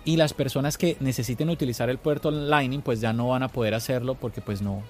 [0.05, 3.75] y las personas que necesiten utilizar el puerto Lightning pues ya no van a poder
[3.75, 4.81] hacerlo porque pues no,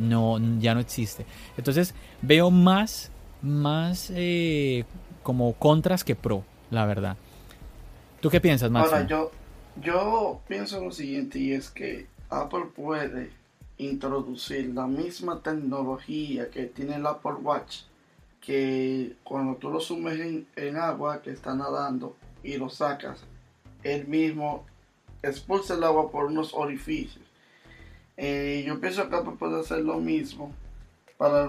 [0.00, 1.24] no ya no existe.
[1.56, 4.84] Entonces veo más, más eh,
[5.22, 7.16] como contras que pro, la verdad.
[8.20, 8.92] ¿Tú qué piensas, Max?
[8.92, 9.30] Ahora, yo,
[9.80, 13.30] yo pienso lo siguiente y es que Apple puede
[13.78, 17.82] introducir la misma tecnología que tiene el Apple Watch
[18.42, 23.24] que cuando tú lo sumerges en, agua que está nadando y lo sacas,
[23.84, 24.66] él mismo
[25.22, 27.24] expulsa el agua por unos orificios.
[28.16, 30.52] Eh, yo pienso que Apple puede hacer lo mismo
[31.16, 31.48] para,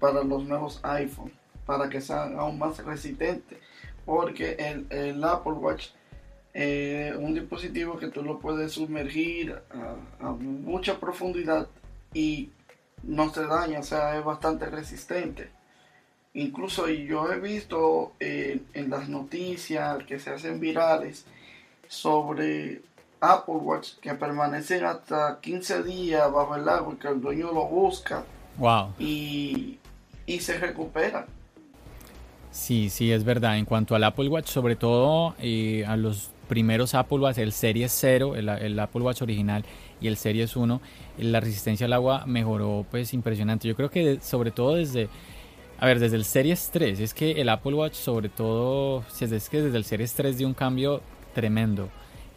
[0.00, 1.30] para los nuevos iPhone,
[1.66, 3.58] para que sean aún más resistentes,
[4.06, 4.56] porque
[4.90, 5.90] el, Apple Watch
[6.54, 9.60] es un dispositivo que tú lo puedes sumergir
[10.20, 11.68] a mucha profundidad
[12.14, 12.50] y
[13.02, 15.50] no se daña, o sea, es bastante resistente.
[16.34, 21.26] Incluso yo he visto eh, en las noticias que se hacen virales
[21.88, 22.80] sobre
[23.20, 27.66] Apple Watch que permanecen hasta 15 días bajo el agua y que el dueño lo
[27.66, 28.24] busca.
[28.56, 28.94] Wow.
[28.98, 29.78] Y,
[30.26, 31.26] y se recupera.
[32.50, 33.58] Sí, sí, es verdad.
[33.58, 37.92] En cuanto al Apple Watch, sobre todo eh, a los primeros Apple Watch, el Series
[37.92, 39.64] 0, el, el, Apple Watch original
[40.00, 40.80] y el Series 1,
[41.18, 43.68] la resistencia al agua mejoró pues impresionante.
[43.68, 45.08] Yo creo que sobre todo desde
[45.82, 49.62] a ver, desde el Series 3, es que el Apple Watch sobre todo, es que
[49.62, 51.02] desde el Series 3 dio un cambio
[51.34, 51.88] tremendo.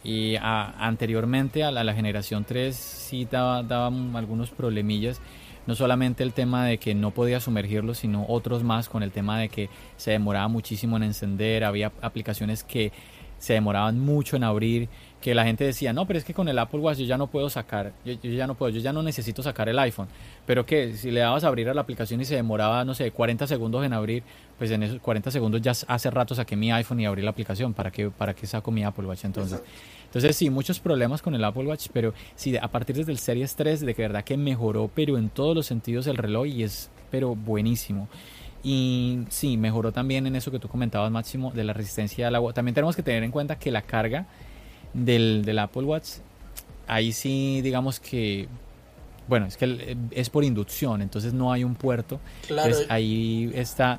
[0.02, 3.86] Y anteriormente a la, generación 3 sí daba, daba,
[4.18, 5.20] algunos problemillas.
[5.64, 9.38] No solamente el tema de que no podía sumergirlo, sino otros más con el tema
[9.38, 11.62] de que se demoraba muchísimo en encender.
[11.62, 12.90] Había aplicaciones que
[13.38, 14.88] se demoraban mucho en abrir
[15.26, 17.26] que la gente decía, no, pero es que con el Apple Watch yo ya no
[17.26, 20.06] puedo sacar, yo, ya no puedo, yo ya no necesito sacar el iPhone.
[20.46, 23.10] Pero que si le dabas a abrir a la aplicación y se demoraba, no sé,
[23.10, 24.22] 40 segundos en abrir,
[24.56, 27.74] pues en esos 40 segundos ya hace rato saqué mi iPhone y abrí la aplicación.
[27.74, 29.60] ¿Para qué, para qué saco mi Apple Watch entonces?
[30.04, 33.56] Entonces sí, muchos problemas con el Apple Watch, pero sí, a partir desde el Series
[33.56, 36.88] 3, de que verdad que mejoró, pero en todos los sentidos el reloj y es,
[37.10, 38.08] pero buenísimo.
[38.62, 42.52] Y sí, mejoró también en eso que tú comentabas, Máximo, de la resistencia al agua.
[42.52, 44.26] También tenemos que tener en cuenta que la carga
[44.94, 46.08] del, Apple Watch,
[46.86, 48.48] ahí sí digamos que
[49.28, 52.20] bueno, es que es por inducción, entonces no hay un puerto.
[52.46, 52.76] Claro.
[52.88, 53.98] ahí está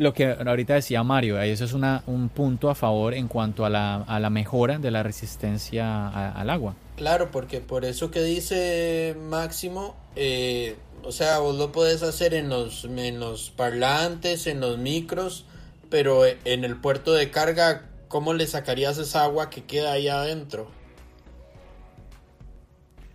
[0.00, 3.70] lo que ahorita decía Mario, eso es una, un punto a favor en cuanto a
[3.70, 6.74] la, a la mejora de la resistencia al agua.
[6.96, 12.48] Claro, porque por eso que dice Máximo, eh, o sea, vos lo puedes hacer en
[12.48, 15.44] los, en los parlantes, en los micros,
[15.90, 20.66] pero en el puerto de carga ¿cómo le sacarías esa agua que queda ahí adentro?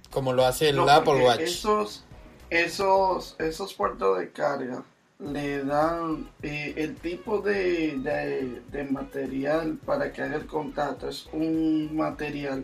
[0.10, 1.42] Como lo hace el Apple Watch.
[1.42, 2.06] Esos,
[2.50, 4.84] esos, esos puertos de carga
[5.20, 11.10] le dan eh, el tipo de, de, material para que haga el contacto.
[11.10, 12.64] Es un material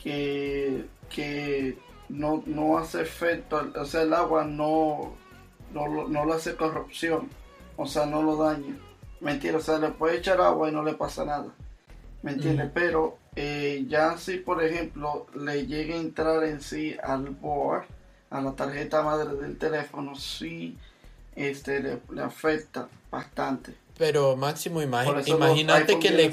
[0.00, 1.76] que, que
[2.08, 5.16] no, no hace efecto, o sea, el agua no,
[5.74, 7.28] no, no le hace corrupción,
[7.76, 8.76] o sea, no lo daña.
[9.20, 11.48] Mentira, o sea, le puede echar agua y no le pasa nada.
[12.22, 12.70] ¿Me entiendes?
[12.74, 17.84] Pero eh, ya si, por ejemplo, le llega a entrar en sí al board,
[18.30, 20.76] a la tarjeta madre del teléfono, sí
[21.36, 23.74] este, le, afecta bastante.
[23.96, 26.32] Pero Máximo, imagínate que le,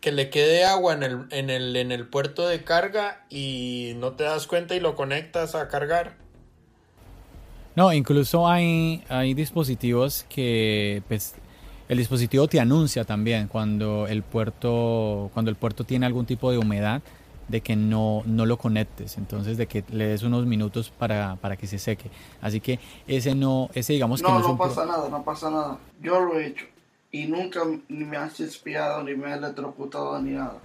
[0.00, 4.12] que le quede agua en el, en, el, en el puerto de carga y no
[4.12, 6.14] te das cuenta y lo conectas a cargar.
[7.74, 11.34] No, incluso hay, hay dispositivos que pues,
[11.90, 16.58] el dispositivo te anuncia también cuando el puerto, cuando el puerto tiene algún tipo de
[16.58, 17.02] humedad
[17.48, 21.56] de que no, no lo conectes, entonces de que le des unos minutos para, para
[21.56, 22.08] que se seque.
[22.40, 25.78] Así que ese no, ese digamos no, que no, no pasa nada, no pasa nada.
[26.00, 26.64] Yo lo he hecho
[27.10, 30.58] y nunca ni me ha espiado, ni me ha electrocutado, ni nada.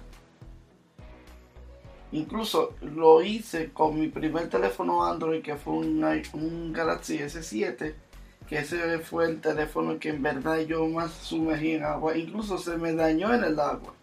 [2.12, 7.94] Incluso lo hice con mi primer teléfono Android, que fue un, un Galaxy S7,
[8.48, 12.16] que ese fue el teléfono que en verdad yo más sumergí en agua.
[12.16, 13.94] Incluso se me dañó en el agua.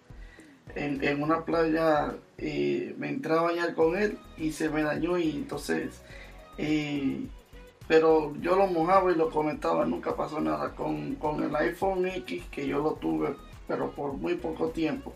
[0.75, 5.17] En, en una playa eh, me entré a bañar con él y se me dañó
[5.17, 6.01] y entonces...
[6.58, 7.27] Eh,
[7.86, 10.73] pero yo lo mojaba y lo comentaba, nunca pasó nada.
[10.73, 13.36] Con, con el iPhone X, que yo lo tuve,
[13.67, 15.13] pero por muy poco tiempo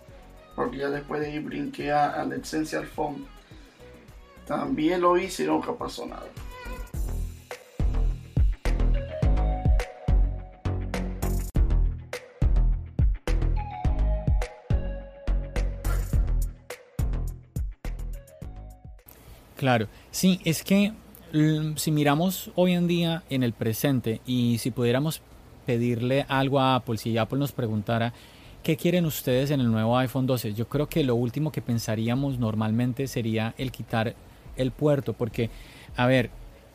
[0.58, 3.28] porque ya después de ir brinqué al Essential Phone.
[4.48, 6.26] También lo hice y nunca pasó nada.
[19.58, 20.94] Claro, sí, es que
[21.34, 25.22] mm, si miramos hoy en día en el presente y si pudiéramos
[25.66, 28.14] pedirle algo a Apple, si Apple nos preguntara,
[28.68, 30.54] ¿Qué quieren ustedes en el nuevo iPhone 12?
[30.54, 34.14] Yo creo que lo último que pensaríamos normalmente sería el quitar
[34.58, 35.50] el puerto, porque,
[35.96, 36.32] a ver,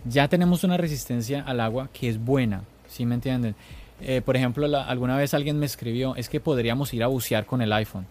[0.06, 3.54] ya tenemos una resistencia al agua que es buena, ¿sí me entienden?
[4.00, 7.60] Eh, por ejemplo, alguna vez alguien me escribió, es que podríamos ir a bucear con
[7.60, 8.06] el iPhone.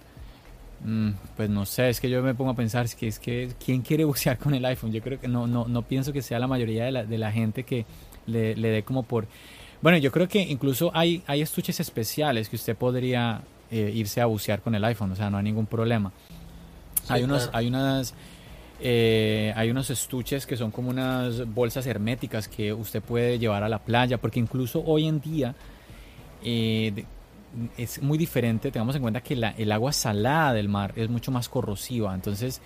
[0.84, 3.52] Mm, pues no sé, es que yo me pongo a pensar, es que, es que
[3.64, 4.92] ¿quién quiere bucear con el iPhone?
[4.92, 7.32] Yo creo que no, no, no pienso que sea la mayoría de la, de la
[7.32, 7.86] gente que
[8.26, 9.28] le, le dé como por...
[9.82, 14.26] Bueno, yo creo que incluso hay, hay estuches especiales que usted podría eh, irse a
[14.26, 16.12] bucear con el iPhone, o sea, no hay ningún problema.
[17.08, 18.14] hay unos, hay unas,
[18.80, 23.70] eh, hay unos estuches que son como unas bolsas herméticas que usted puede llevar a
[23.70, 25.56] la playa, porque incluso hoy en día
[26.44, 27.06] eh,
[27.78, 28.72] es muy diferente.
[28.72, 32.62] Tengamos en cuenta que la, el agua salada del mar es mucho más corrosiva, entonces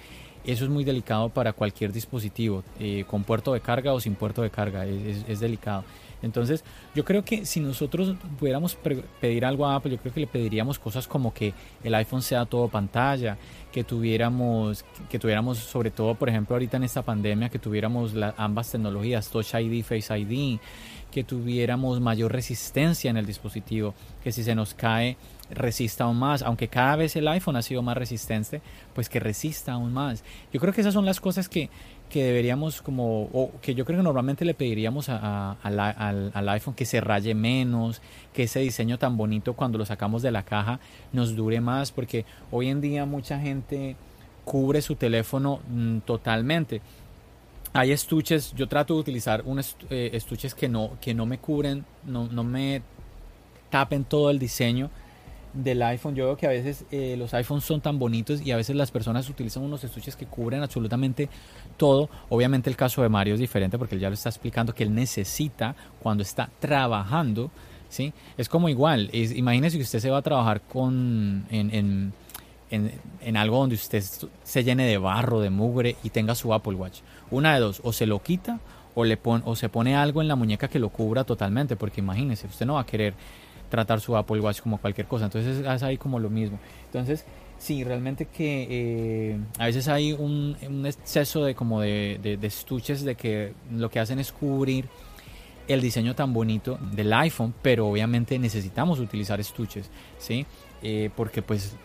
[0.46, 2.64] eso es muy delicado para cualquier dispositivo,
[3.08, 5.84] con puerto de carga o sin puerto de carga, es delicado.
[6.22, 6.64] Entonces,
[6.96, 8.78] yo creo que si nosotros pudiéramos
[9.20, 12.46] pedir algo a Apple, yo creo que le pediríamos cosas como que el iPhone sea
[12.46, 13.38] todo pantalla,
[13.72, 18.72] que tuviéramos, que tuviéramos sobre todo, por ejemplo, ahorita en esta pandemia, que tuviéramos ambas
[18.72, 20.60] tecnologías, Touch ID, Face ID,
[21.16, 25.16] que tuviéramos mayor resistencia en el dispositivo, que si se nos cae
[25.50, 28.62] resista aún más, aunque cada vez el iPhone ha sido más resistente,
[28.94, 30.26] pues que resista aún más.
[30.52, 31.70] Yo creo que esas son las cosas que,
[32.10, 36.84] que deberíamos como, o que yo creo que normalmente le pediríamos a, al, iPhone que
[36.84, 38.02] se raye menos,
[38.34, 40.82] que ese diseño tan bonito cuando lo sacamos de la caja
[41.14, 43.96] nos dure más, porque hoy en día mucha gente
[44.44, 46.82] cubre su teléfono mm, totalmente.
[47.78, 51.84] Hay estuches, yo trato de utilizar unos eh, estuches que no, que no me cubren,
[52.06, 52.82] no, no me
[53.70, 54.90] tapen todo el diseño
[55.54, 56.16] del iPhone.
[56.16, 58.92] Yo veo que a veces eh, los iPhones son tan bonitos y a veces las
[58.92, 61.28] personas utilizan unos estuches que cubren absolutamente
[61.76, 62.10] todo.
[62.30, 64.96] Obviamente el caso de Mario es diferente porque él ya lo está explicando que él
[64.96, 67.52] necesita cuando está trabajando,
[67.90, 68.14] ¿sí?
[68.38, 72.14] Es como igual, es, imagínese que usted se va a trabajar con en, en,
[72.70, 74.04] en, algo donde usted
[74.44, 77.00] se llene de barro, de mugre y tenga su Apple Watch.
[77.32, 78.60] Una de dos, o se lo quita
[78.96, 82.02] o, le pone o se pone algo en la muñeca que lo cubra totalmente, porque
[82.02, 83.14] imagínese, usted no va a querer
[83.70, 85.26] tratar su Apple Watch como cualquier cosa.
[85.26, 86.60] Entonces es ahí como lo mismo.
[86.86, 87.26] Entonces,
[87.58, 93.54] sí, realmente que eh, a veces hay un, exceso de como de, estuches de que
[93.72, 94.86] lo que hacen es cubrir
[95.68, 100.46] el diseño tan bonito del iPhone, pero obviamente necesitamos utilizar estuches, ¿sí?
[100.84, 101.76] Eh, porque pues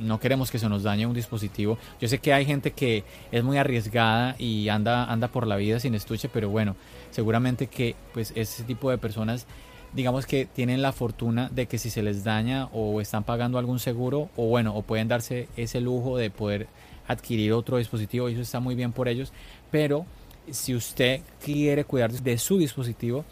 [0.00, 1.78] no queremos que se nos dañe un dispositivo.
[2.00, 5.78] Yo sé que hay gente que es muy arriesgada y anda, anda por la vida
[5.80, 6.76] sin estuche, pero bueno,
[7.10, 9.46] seguramente que pues ese tipo de personas
[9.92, 13.80] digamos que tienen la fortuna de que si se les daña o están pagando algún
[13.80, 16.68] seguro o bueno, o pueden darse ese lujo de poder
[17.08, 19.32] adquirir otro dispositivo eso está muy bien por ellos,
[19.70, 20.06] pero
[20.50, 23.24] si usted quiere cuidar de su dispositivo,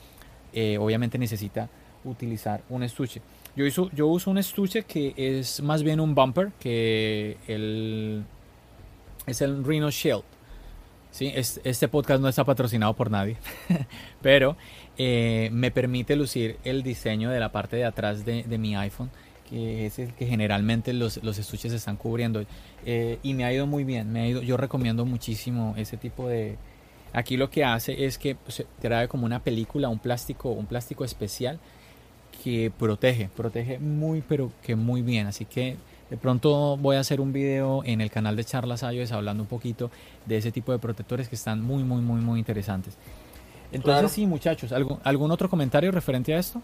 [0.52, 1.68] eh, obviamente necesita
[2.04, 3.20] utilizar un estuche.
[3.58, 8.22] Yo, uso, yo uso un estuche que es más bien un bumper que el,
[9.26, 10.22] es el Rhino Shield.
[11.10, 11.32] ¿sí?
[11.34, 13.36] Este podcast no está patrocinado por nadie,
[14.22, 14.56] pero
[14.96, 19.10] eh, me permite lucir el diseño de la parte de atrás de, mi iPhone,
[19.50, 22.44] que es el que generalmente los, los estuches están cubriendo.
[22.86, 26.28] Eh, y me ha ido muy bien, me ha ido, yo recomiendo muchísimo ese tipo
[26.28, 26.56] de...
[27.12, 31.04] Aquí lo que hace es que pues, trae como una película, un plástico, un plástico
[31.04, 31.58] especial
[32.48, 35.26] que protege, protege muy pero que muy bien.
[35.26, 35.76] Así que
[36.08, 39.48] de pronto voy a hacer un video en el canal de Charlas iOS hablando un
[39.48, 39.90] poquito
[40.24, 42.96] de ese tipo de protectores que están muy, muy, muy, muy interesantes.
[43.70, 46.62] Entonces sí, muchachos, ¿algún, ¿algún otro comentario referente a esto?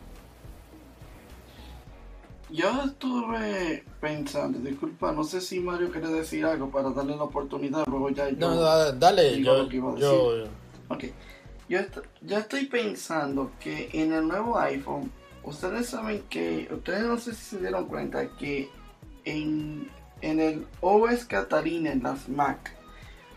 [2.50, 7.84] yo estuve pensando, disculpa, no sé si Mario quiere decir algo para darle la oportunidad,
[7.88, 8.36] luego ya yo...
[8.36, 10.44] No, dale, yo, yo,
[10.88, 11.04] Ok,
[11.68, 11.80] yo,
[12.22, 15.10] yo estoy pensando que en el nuevo iPhone,
[15.44, 18.70] ustedes saben que, ustedes no sé si se dieron cuenta que
[19.24, 19.88] en,
[20.20, 22.74] en el OS Catalina en las Mac,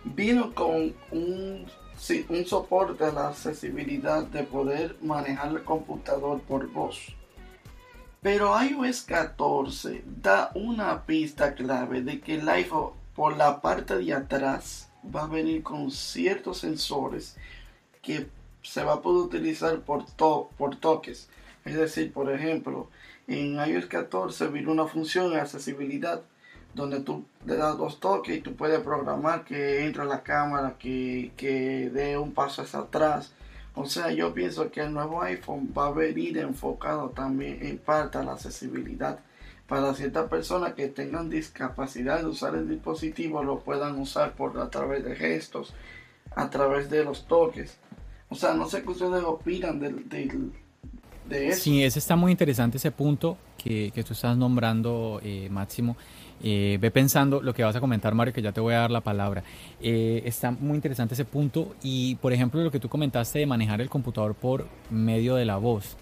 [0.03, 1.65] vino con un,
[2.29, 7.15] un soporte a la accesibilidad de poder manejar el computador por voz.
[8.21, 14.13] Pero iOS 14 da una pista clave de que el iPhone por la parte de
[14.13, 17.37] atrás va a venir con ciertos sensores
[18.01, 18.27] que
[18.61, 20.05] se va a poder utilizar por,
[20.57, 21.29] por toques.
[21.67, 22.89] Es decir, por ejemplo,
[23.27, 26.21] en iOS 14 vino una función de accesibilidad
[26.73, 31.31] donde tú le das dos toques y tú puedes programar que entre la cámara, que,
[31.35, 33.33] que dé un paso hacia atrás.
[33.75, 38.17] O sea, yo pienso que el nuevo iPhone va a venir enfocado también en parte
[38.17, 39.19] a la accesibilidad
[39.67, 44.69] para ciertas personas que tengan discapacidad de usar el dispositivo lo puedan usar por a
[44.69, 45.73] través de gestos,
[46.33, 47.77] a través de los toques.
[48.29, 50.53] O sea, no sé qué ustedes opinan del,
[51.27, 51.61] de eso.
[51.61, 55.97] Sí, ese está muy interesante ese punto que, que tú estás nombrando, eh, Máximo.
[56.43, 58.91] Eh, ve pensando lo que vas a comentar, Mario, que ya te voy a dar
[58.91, 59.43] la palabra.
[59.81, 63.81] Eh, está muy interesante ese punto y, por ejemplo, lo que tú comentaste de manejar
[63.81, 65.97] el computador por medio de la voz.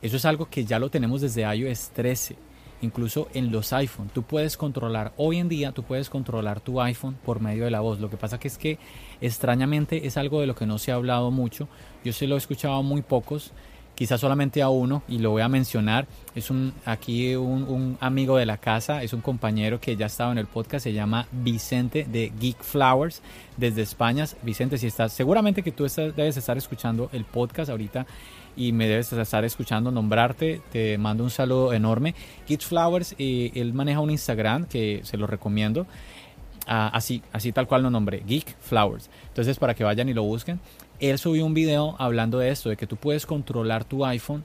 [0.00, 2.36] Eso es algo que ya lo tenemos desde iOS 13,
[2.82, 4.10] incluso en los iPhone.
[4.14, 7.80] Tú puedes controlar, hoy en día tú puedes controlar tu iPhone por medio de la
[7.80, 8.00] voz.
[8.00, 8.78] Lo que pasa que es que
[9.20, 11.68] extrañamente es algo de lo que no se ha hablado mucho.
[12.04, 13.52] Yo se lo he escuchado muy pocos
[13.94, 16.06] quizás solamente a uno y lo voy a mencionar.
[16.34, 20.32] Es un aquí un, amigo de la casa, es un compañero que ya ha estado
[20.32, 23.22] en el podcast, se llama Vicente de Geek Flowers
[23.56, 24.24] desde España.
[24.42, 25.86] Vicente, si estás, seguramente que tú
[26.16, 28.06] debes estar escuchando el podcast ahorita
[28.56, 30.60] y me debes estar escuchando nombrarte.
[30.72, 32.14] Te mando un saludo enorme.
[32.48, 35.86] Geek Flowers, eh, él maneja un Instagram que se lo recomiendo.
[36.66, 39.10] Ah, así, así tal cual lo nombré, Geek Flowers.
[39.28, 40.60] Entonces, para que vayan y lo busquen
[41.00, 44.44] él subió un video hablando de esto, de que tú puedes controlar tu iPhone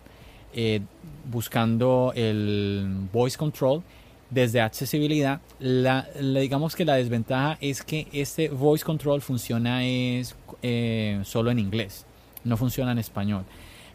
[0.54, 0.82] eh,
[1.30, 3.84] buscando el voice control
[4.30, 5.42] desde accesibilidad.
[5.60, 11.60] La, digamos que la desventaja es que este voice control funciona es, eh, solo en
[11.60, 12.06] inglés,
[12.44, 13.44] no funciona en español.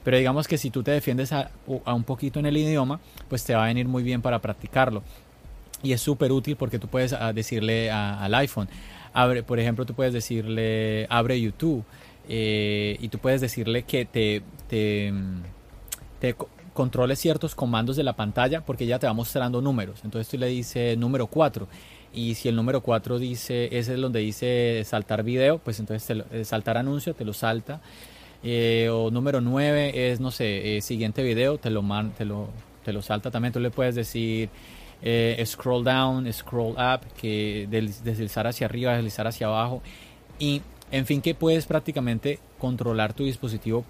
[0.04, 3.54] Pero digamos que si tú te defiendes a, un poquito en el idioma, pues te
[3.54, 5.02] va a venir muy bien para practicarlo.
[5.82, 8.68] Y es súper útil porque tú puedes ah, decirle al iPhone,
[9.12, 11.84] abre, por ejemplo, tú puedes decirle, abre YouTube.
[12.32, 15.12] Eh, y tú puedes decirle que te, te,
[16.72, 20.02] controle ciertos comandos de la pantalla porque ya te va mostrando números.
[20.04, 21.66] Entonces tú le dices número 4
[22.14, 26.44] y si el número 4 dice, ese es donde dice saltar video, pues entonces eh,
[26.44, 27.80] saltar anuncio, te lo salta.
[28.44, 31.84] Eh, o número 9 es, no sé, siguiente video, te lo,
[32.16, 32.48] te, lo,
[32.84, 33.52] te lo salta también.
[33.52, 34.50] Tú le puedes decir
[35.44, 39.82] scroll down, scroll up, que deslizar hacia arriba, deslizar hacia abajo.
[40.38, 43.84] Y en fin, que puedes prácticamente controlar tu dispositivo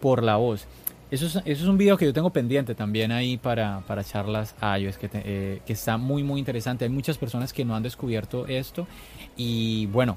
[0.00, 0.66] por la voz.
[1.10, 5.10] Eso es, un video que yo tengo pendiente también ahí para, para charlas iOS, que,
[5.12, 6.86] eh, que está muy, muy interesante.
[6.86, 8.86] Hay muchas personas que no han descubierto esto
[9.36, 10.16] y bueno,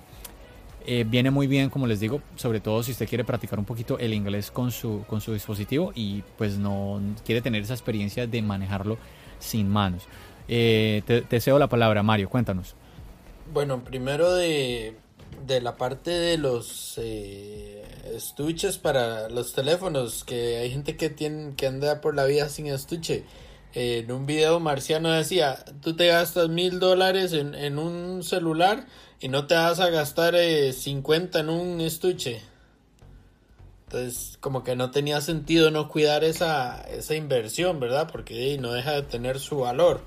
[0.88, 3.99] eh, viene muy bien, como les digo, sobre todo si usted quiere practicar un poquito
[3.99, 8.41] el inglés con su, con su dispositivo y pues no quiere tener esa experiencia de
[8.41, 8.97] manejarlo
[9.39, 10.03] sin manos.
[10.47, 12.74] Eh, te, te cedo la palabra, Mario, cuéntanos.
[13.51, 14.95] Bueno, primero de
[15.45, 17.83] de la parte de los eh,
[18.13, 22.67] estuches para los teléfonos, que hay gente que tiene que anda por la vida sin
[22.67, 23.25] estuche.
[23.73, 28.85] en un video marciano decía, tú te gastas mil dólares en, un celular
[29.19, 32.41] y no te vas a gastar 50 eh, en un estuche.
[33.87, 38.09] Entonces, como que no tenía sentido no cuidar esa, esa inversión, ¿verdad?
[38.11, 40.01] Porque no deja de tener su valor.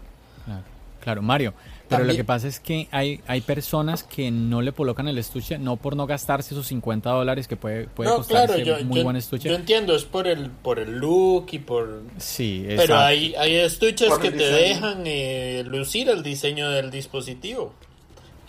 [1.01, 1.55] claro Mario,
[1.89, 5.59] pero lo que pasa es que hay, hay personas que no le colocan el estuche,
[5.59, 8.51] no por no gastarse esos 50 dólares que puede, puede costar
[8.85, 9.49] muy buen estuche.
[9.49, 12.03] Yo entiendo, es por el, por el look y por...
[12.19, 17.73] Sí, Pero hay, hay estuches que te dejan eh, lucir el diseño del dispositivo.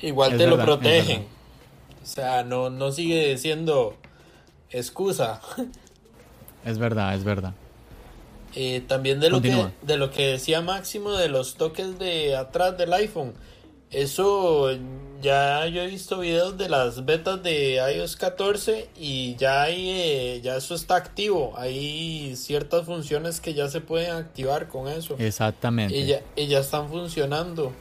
[0.01, 1.25] Igual te lo protegen.
[2.03, 3.95] O sea, no, no sigue siendo
[4.69, 5.41] excusa.
[6.65, 7.53] Es verdad, es verdad.
[8.55, 12.77] Eh, también de lo, que, de lo que decía Máximo de los toques de atrás
[12.77, 13.33] del iPhone.
[13.91, 14.69] Eso
[15.21, 20.41] ya yo he visto videos de las betas de iOS 14 y ya hay, eh,
[20.43, 21.53] ya eso está activo.
[21.57, 25.15] Hay ciertas funciones que ya se pueden activar con eso.
[25.17, 25.97] Exactamente.
[25.97, 27.73] Y ya, ya están funcionando.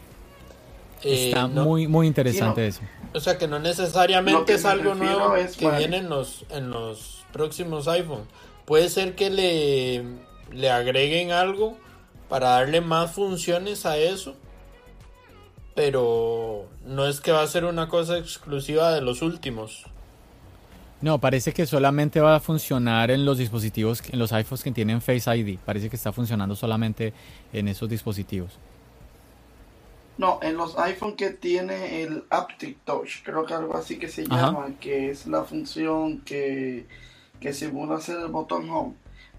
[1.02, 2.80] Está eh, muy muy interesante eso.
[3.14, 7.86] O sea que no necesariamente es algo nuevo que viene en los en los próximos
[7.86, 8.26] iPhone.
[8.64, 10.04] Puede ser que le
[10.52, 11.76] le agreguen algo
[12.28, 14.36] para darle más funciones a eso.
[15.74, 19.84] Pero no es que va a ser una cosa exclusiva de los últimos.
[21.00, 25.00] No, parece que solamente va a funcionar en los dispositivos, en los iPhones que tienen
[25.00, 25.58] Face ID.
[25.64, 27.12] Parece que está funcionando solamente
[27.52, 28.58] en esos dispositivos.
[30.18, 34.26] No, en los iPhone que tiene el Aptic Touch, creo que algo así que se
[34.26, 36.88] llama, que es la función que,
[37.38, 38.94] que simula hacer el botón Home,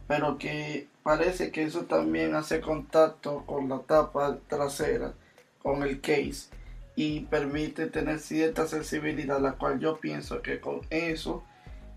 [0.08, 5.14] pero que parece que eso también hace contacto con la tapa trasera,
[5.60, 6.50] con el case,
[6.96, 11.44] y permite tener cierta sensibilidad, la cual yo pienso que con eso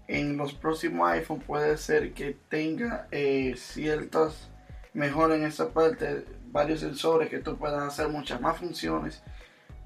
[0.09, 4.49] en los próximos iPhone puede ser que tenga eh, ciertas
[4.95, 9.23] mejoras en esa parte, varios sensores que tú puedas hacer muchas más funciones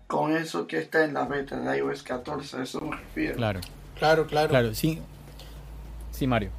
[0.07, 3.35] con eso que está en la beta de iOS 14, eso me refiero.
[3.35, 3.59] Claro.
[3.99, 4.51] Claro, claro.
[4.51, 5.03] Claro, sí.
[6.13, 6.53] Sí, Mario.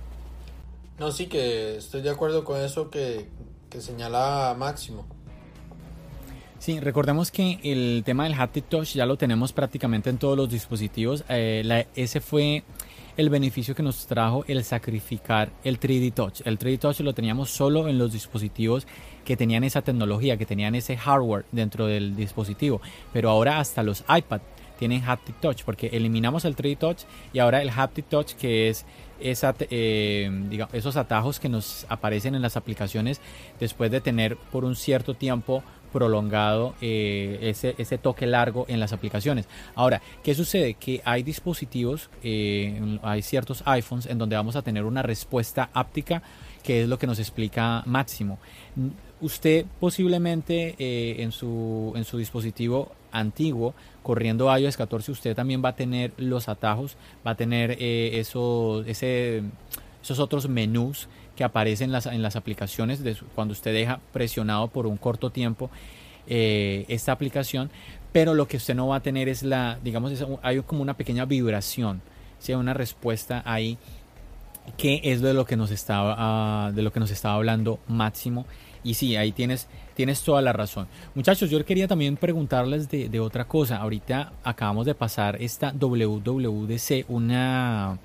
[0.99, 3.27] No, sí que estoy de acuerdo con eso que,
[3.69, 5.05] que señalaba Máximo.
[6.59, 10.49] Sí, recordemos que el tema del haptic touch ya lo tenemos prácticamente en todos los
[10.49, 11.23] dispositivos.
[11.29, 12.63] Eh, ese fue
[13.15, 16.41] el beneficio que nos trajo el sacrificar el 3D Touch.
[16.45, 18.87] El 3D Touch lo teníamos solo en los dispositivos
[19.23, 22.81] que tenían esa tecnología, que tenían ese hardware dentro del dispositivo,
[23.13, 24.41] pero ahora hasta los iPad
[24.77, 26.99] tienen haptic touch porque eliminamos el 3D touch
[27.33, 28.85] y ahora el haptic touch que es
[29.19, 33.21] eh, esos atajos que nos aparecen en las aplicaciones
[33.59, 38.93] después de tener por un cierto tiempo prolongado eh, ese, ese, toque largo en las
[38.93, 39.47] aplicaciones.
[39.75, 40.75] Ahora, ¿qué sucede?
[40.75, 46.21] Que hay dispositivos, eh, hay ciertos iPhones en donde vamos a tener una respuesta áptica,
[46.63, 48.39] que es lo que nos explica Máximo.
[49.19, 55.69] Usted posiblemente eh, en, su, en su dispositivo antiguo, corriendo iOS 14, usted también va
[55.69, 59.41] a tener los atajos, va a tener esos, ese,
[60.03, 63.01] esos otros menús que aparecen en las, en las aplicaciones
[63.35, 65.69] cuando usted deja presionado por un corto tiempo
[66.29, 67.69] eh, esta aplicación,
[68.11, 70.11] pero lo que usted no va a tener es la, digamos,
[70.41, 72.01] hay como una pequeña vibración,
[72.39, 72.53] ¿sí?
[72.53, 73.77] una respuesta ahí
[74.75, 78.45] que es de lo que nos estaba, ah, de lo que nos estaba hablando Máximo.
[78.87, 80.87] Y sí, ahí tienes, tienes toda la razón.
[81.13, 83.77] Muchachos, yo quería también preguntarles de, de otra cosa.
[83.77, 87.99] Ahorita acabamos de pasar esta WWDC, una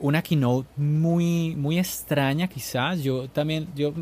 [0.00, 3.02] una keynote muy, muy extraña quizás.
[3.02, 3.94] Yo también, yo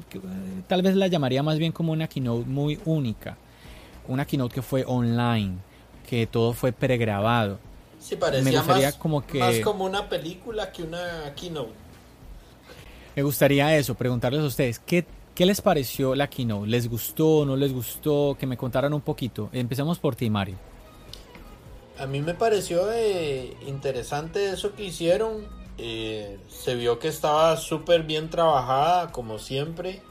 [0.66, 3.36] tal vez la llamaría más bien como una keynote muy única.
[4.08, 5.58] Una keynote que fue online,
[6.08, 7.58] que todo fue pregrabado.
[8.00, 9.38] Sí, parecía más, como que...
[9.38, 11.72] Más como una película que una keynote.
[13.14, 15.04] Me gustaría eso, preguntarles a ustedes, ¿qué,
[15.38, 16.66] ¿qué les pareció la keynote?
[16.66, 18.36] ¿Les gustó, no les gustó?
[18.40, 19.50] Que me contaran un poquito.
[19.52, 20.56] Empecemos por ti, Mario.
[21.96, 25.46] A mí me pareció eh, interesante eso que hicieron
[25.78, 30.02] eh, se vio que estaba súper bien trabajada, como siempre.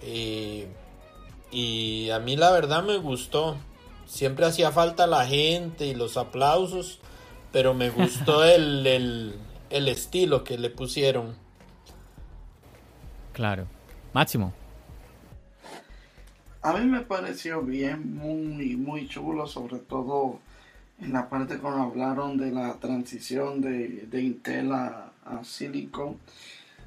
[0.00, 0.66] Eh,
[1.50, 3.58] y a mí la verdad me gustó.
[4.06, 7.00] Siempre hacía falta la gente y los aplausos,
[7.52, 8.86] pero me gustó el,
[9.68, 11.36] el, estilo que le pusieron.
[13.34, 13.66] Claro.
[14.16, 14.50] Máximo.
[16.62, 20.38] A mí me pareció bien, muy, muy chulo, sobre todo
[21.02, 25.12] en la parte cuando hablaron de la transición de, Intel a,
[25.42, 26.16] Silicon,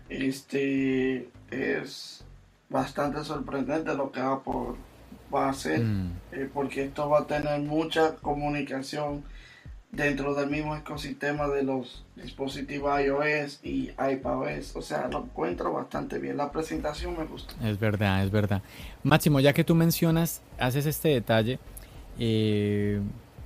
[0.09, 2.23] este es
[2.67, 4.73] bastante sorprendente lo que Apple
[5.31, 6.11] va a hacer, mm.
[6.31, 9.23] eh, porque esto va a tener mucha comunicación
[9.91, 14.75] dentro del mismo ecosistema de los dispositivos iOS y iPadOS.
[14.75, 16.37] O sea, lo encuentro bastante bien.
[16.37, 17.53] La presentación me gustó.
[17.63, 18.61] Es verdad, es verdad.
[19.03, 21.59] Máximo, ya que tú mencionas, haces este detalle,
[22.19, 23.01] eh,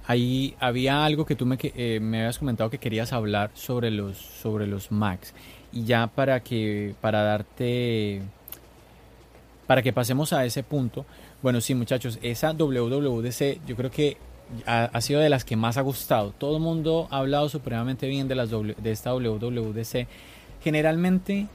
[0.05, 4.17] ahí había algo que tú me, eh, me habías comentado que querías hablar sobre los,
[4.17, 5.33] sobre los Macs.
[5.71, 8.21] Y ya para que, para darte,
[9.65, 11.05] para que pasemos a ese punto,
[11.41, 14.17] bueno, sí muchachos, esa WWDC yo creo que
[14.65, 16.33] ha, sido de las que más ha gustado.
[16.37, 20.07] Todo el mundo ha hablado supremamente bien de, las de esta WWDC.
[20.63, 21.47] Generalmente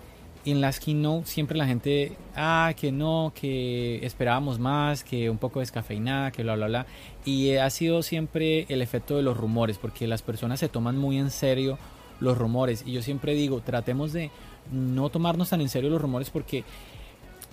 [0.44, 5.60] en las keynote siempre la gente, ah, que no, que esperábamos más, que un poco
[5.60, 6.86] descafeinada, que bla, bla, bla.
[7.24, 11.18] Y ha sido siempre el efecto de los rumores, porque las personas se toman muy
[11.18, 11.78] en serio
[12.20, 12.82] los rumores.
[12.86, 14.30] Y yo siempre digo, tratemos de
[14.72, 16.64] no tomarnos tan en serio los rumores porque,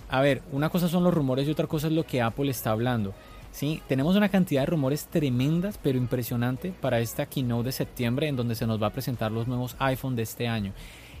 [0.08, 2.70] a ver, una cosa son los rumores y otra cosa es lo que Apple está
[2.70, 3.14] hablando.
[3.56, 3.82] ¿Sí?
[3.88, 8.54] Tenemos una cantidad de rumores tremendas, pero impresionante para esta keynote de septiembre en donde
[8.54, 10.74] se nos va a presentar los nuevos iPhone de este año.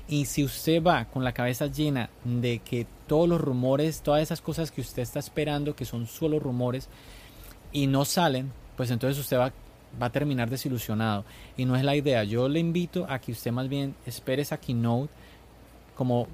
[0.06, 4.42] Y si usted va con la cabeza llena de que todos los rumores, todas esas
[4.42, 6.90] cosas que usted está esperando, que son solo rumores,
[7.72, 9.50] y no salen, pues entonces usted va,
[10.00, 11.24] va a terminar desilusionado.
[11.56, 12.22] Y no es la idea.
[12.24, 15.10] Yo le invito a que usted más bien espere esa keynote
[15.96, 16.28] como,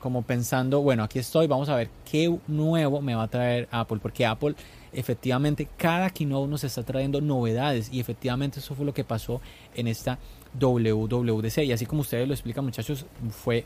[0.00, 4.00] como pensando, bueno, aquí estoy, vamos a ver qué nuevo me va a traer Apple,
[4.02, 4.56] porque Apple
[4.94, 9.40] efectivamente cada keynote nos está trayendo novedades y efectivamente eso fue lo que pasó
[9.74, 10.18] en esta
[10.58, 13.64] WWDC y así como ustedes lo explican muchachos, fue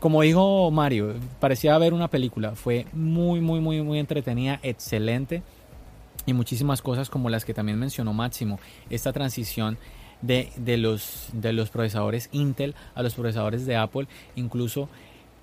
[0.00, 5.42] como dijo Mario, parecía ver una película, fue muy muy muy muy entretenida, excelente
[6.26, 9.78] y muchísimas cosas como las que también mencionó Máximo, esta transición
[10.22, 14.88] de, de, los, de los procesadores Intel a los procesadores de Apple, incluso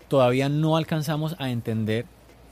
[0.08, 2.06] todavía no alcanzamos a entender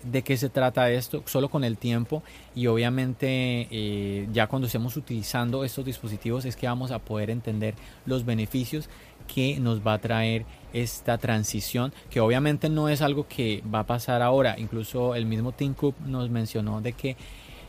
[0.06, 2.24] de qué se trata esto solo con el tiempo.
[2.56, 7.76] Y obviamente eh, ya cuando estemos utilizando estos dispositivos es que vamos a poder entender
[8.06, 8.90] los beneficios
[9.34, 13.86] que nos va a traer esta transición que obviamente no es algo que va a
[13.86, 14.56] pasar ahora.
[14.58, 17.16] Incluso el mismo Tim Cook nos mencionó de que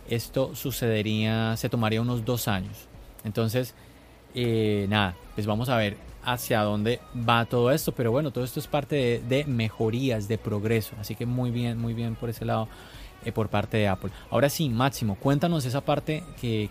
[0.09, 2.89] esto sucedería se tomaría unos dos años.
[3.25, 3.75] Entonces
[4.35, 8.61] eh, nada pues vamos a ver hacia dónde va todo esto, pero bueno, todo esto
[8.61, 12.69] es parte de, mejorías, de progreso, así que muy bien, muy bien por ese lado
[13.25, 14.11] eh, por parte de Apple.
[14.31, 16.71] Ahora sí, Máximo, cuéntanos esa parte que,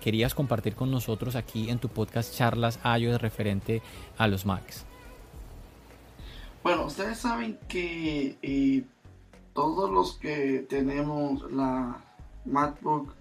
[0.00, 3.82] querías compartir con nosotros aquí en tu podcast Charlas iOS referente
[4.18, 4.84] a los Macs.
[6.62, 8.84] Bueno, ustedes saben que eh,
[9.54, 12.04] todos los que tenemos la
[12.44, 13.14] MacBook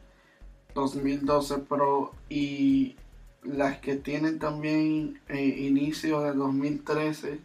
[0.75, 2.95] 2012 Pro y
[3.43, 7.39] las que tienen también eh, inicio de 2013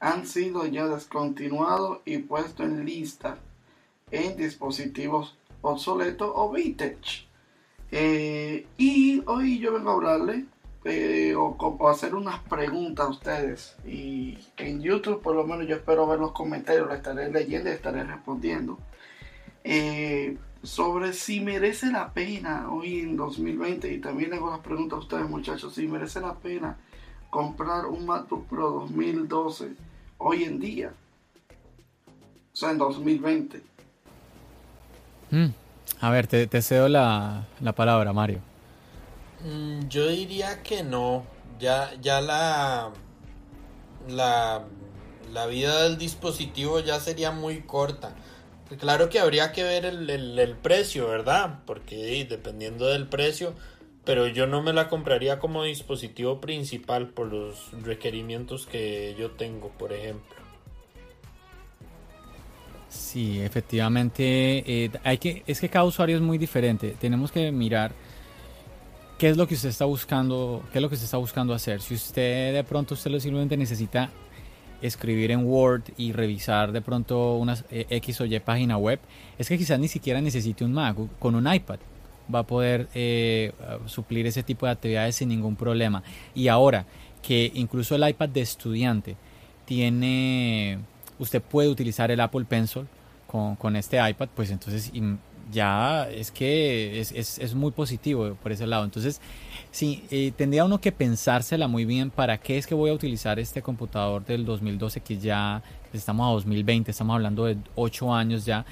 [0.00, 3.38] han sido ya descontinuados y puestos en lista
[4.10, 7.26] en dispositivos obsoletos o vintage.
[7.90, 10.46] Eh, y hoy yo vengo a hablarle
[10.84, 13.76] eh, o, hacer unas preguntas a ustedes.
[13.86, 17.72] Y en YouTube, por lo menos, yo espero ver los comentarios, lo estaré leyendo y
[17.72, 18.78] estaré respondiendo
[20.62, 25.28] sobre si merece la pena hoy en 2020 y también hago las preguntas a ustedes
[25.28, 26.78] muchachos, si merece la pena
[27.30, 29.72] comprar un MacBook Pro 2012
[30.18, 30.92] hoy en día,
[32.52, 33.62] o sea, en 2020.
[35.30, 35.46] Mm,
[36.00, 38.38] a ver, te, cedo la, palabra, Mario.
[39.44, 41.24] Mm, yo diría que no,
[41.58, 42.90] ya, ya la,
[44.08, 44.62] la,
[45.32, 48.14] la vida del dispositivo ya sería muy corta.
[48.78, 51.60] Claro que habría que ver el, precio, ¿verdad?
[51.66, 53.54] Porque dependiendo del precio,
[54.04, 59.70] pero yo no me la compraría como dispositivo principal por los requerimientos que yo tengo,
[59.70, 60.36] por ejemplo.
[62.88, 64.24] Sí, efectivamente,
[64.66, 66.94] eh, hay que, es que cada usuario es muy diferente.
[67.00, 67.92] Tenemos que mirar
[69.18, 71.80] qué es lo que usted está buscando, qué es lo que usted está buscando hacer.
[71.80, 74.10] Si usted de pronto usted lo simplemente necesita
[74.82, 79.00] escribir en Word y revisar de pronto unas eh, X o Y página web,
[79.38, 81.78] es que quizás ni siquiera necesite un Mac, con un iPad
[82.32, 83.52] va a poder eh,
[83.86, 86.02] suplir ese tipo de actividades sin ningún problema.
[86.34, 86.86] Y ahora
[87.22, 89.16] que incluso el iPad de estudiante
[89.64, 90.78] tiene,
[91.18, 92.86] usted puede utilizar el Apple Pencil
[93.26, 94.92] con, con este iPad, pues entonces
[95.50, 98.84] ya es que es, es, es, muy positivo por ese lado.
[98.84, 99.20] Entonces,
[99.72, 103.40] sí, eh, tendría uno que pensársela muy bien para qué es que voy a utilizar
[103.40, 105.60] este computador del 2012 que ya
[105.92, 108.64] estamos a 2020, estamos hablando de 8 años ya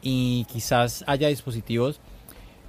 [0.00, 2.00] y quizás haya dispositivos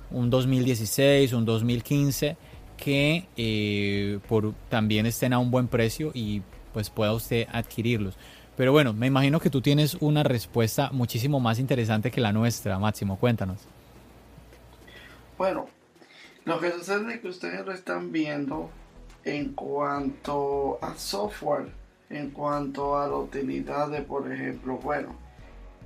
[0.10, 2.38] un 2016, un 2015
[2.78, 8.16] que eh, por, también estén a un buen precio y pues pueda usted adquirirlos.
[8.56, 12.78] Pero bueno, me imagino que tú tienes una respuesta muchísimo más interesante que la nuestra,
[12.78, 13.18] Máximo.
[13.18, 13.60] Cuéntanos.
[15.38, 15.66] Bueno,
[16.46, 18.70] lo que sucede es que ustedes lo están viendo
[19.24, 21.72] en cuanto a software,
[22.10, 25.16] en cuanto a la utilidad de, por ejemplo, bueno,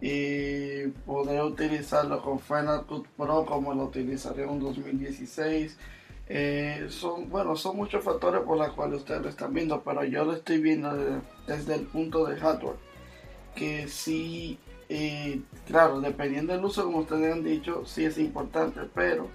[0.02, 5.78] y poder utilizarlo con Final Cut Pro como lo utilizaré en 2016
[6.30, 10.26] eh, son, bueno, son muchos factores por los cuales ustedes lo están viendo, pero yo
[10.26, 10.94] lo estoy viendo
[11.48, 12.76] desde, el punto de hardware.
[13.56, 19.30] Que sí, eh, claro, dependiendo del uso, como ustedes han dicho, sí es importante, pero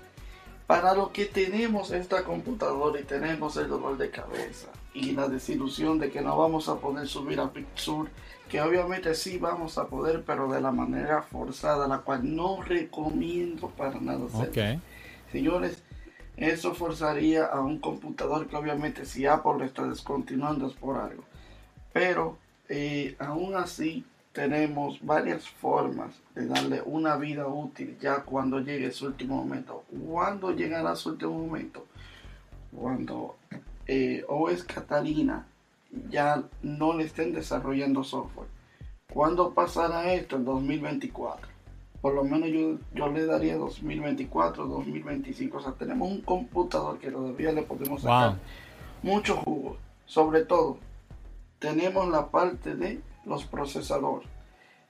[0.72, 5.98] para lo que tenemos esta computadora y tenemos el dolor de cabeza y la desilusión
[5.98, 8.08] de que no vamos a poder subir a Pixur,
[8.48, 13.68] que obviamente sí vamos a poder, pero de la manera forzada, la cual no recomiendo
[13.68, 14.80] para nada hacer.
[15.30, 15.82] Señores,
[16.38, 21.24] eso forzaría a un computador que obviamente si Apple lo está descontinuando es por algo.
[21.92, 22.38] Pero
[22.70, 29.06] eh, aún así tenemos varias formas de darle una vida útil ya cuando llegue su
[29.06, 29.84] último momento.
[30.06, 31.86] ¿Cuándo llegará su último momento?
[32.74, 33.36] Cuando
[33.86, 35.46] eh, OS Catalina
[36.08, 38.48] ya no le estén desarrollando software.
[39.12, 40.36] ¿Cuándo pasará esto?
[40.36, 41.52] En 2024
[42.02, 45.56] por lo menos yo, yo le daría 2024, 2025.
[45.56, 48.38] O sea, tenemos un computador que todavía le podemos sacar
[49.04, 49.76] mucho jugo.
[50.04, 50.78] Sobre todo,
[51.60, 54.28] tenemos la parte de los procesadores.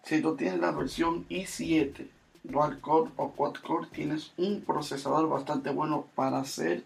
[0.02, 2.08] Si tú tienes la versión i7,
[2.42, 6.84] dual core o quad core, tienes un procesador bastante bueno para hacer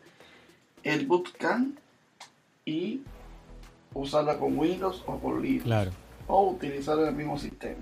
[0.83, 1.79] el bootcamp
[2.65, 3.03] y
[3.95, 5.65] usarla con Windows o con Linux.
[5.65, 5.91] Claro.
[6.27, 7.81] O utilizar el mismo sistema.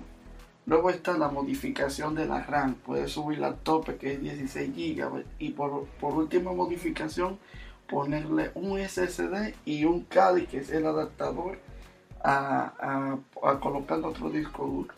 [0.67, 2.75] Luego está la modificación de la RAM.
[2.75, 5.25] Puedes subir la tope que es 16 GB.
[5.39, 7.39] Y por, por última modificación,
[7.89, 11.59] ponerle un SSD y un CADI, que es el adaptador,
[12.25, 14.95] a, a, colocar otro disco duro.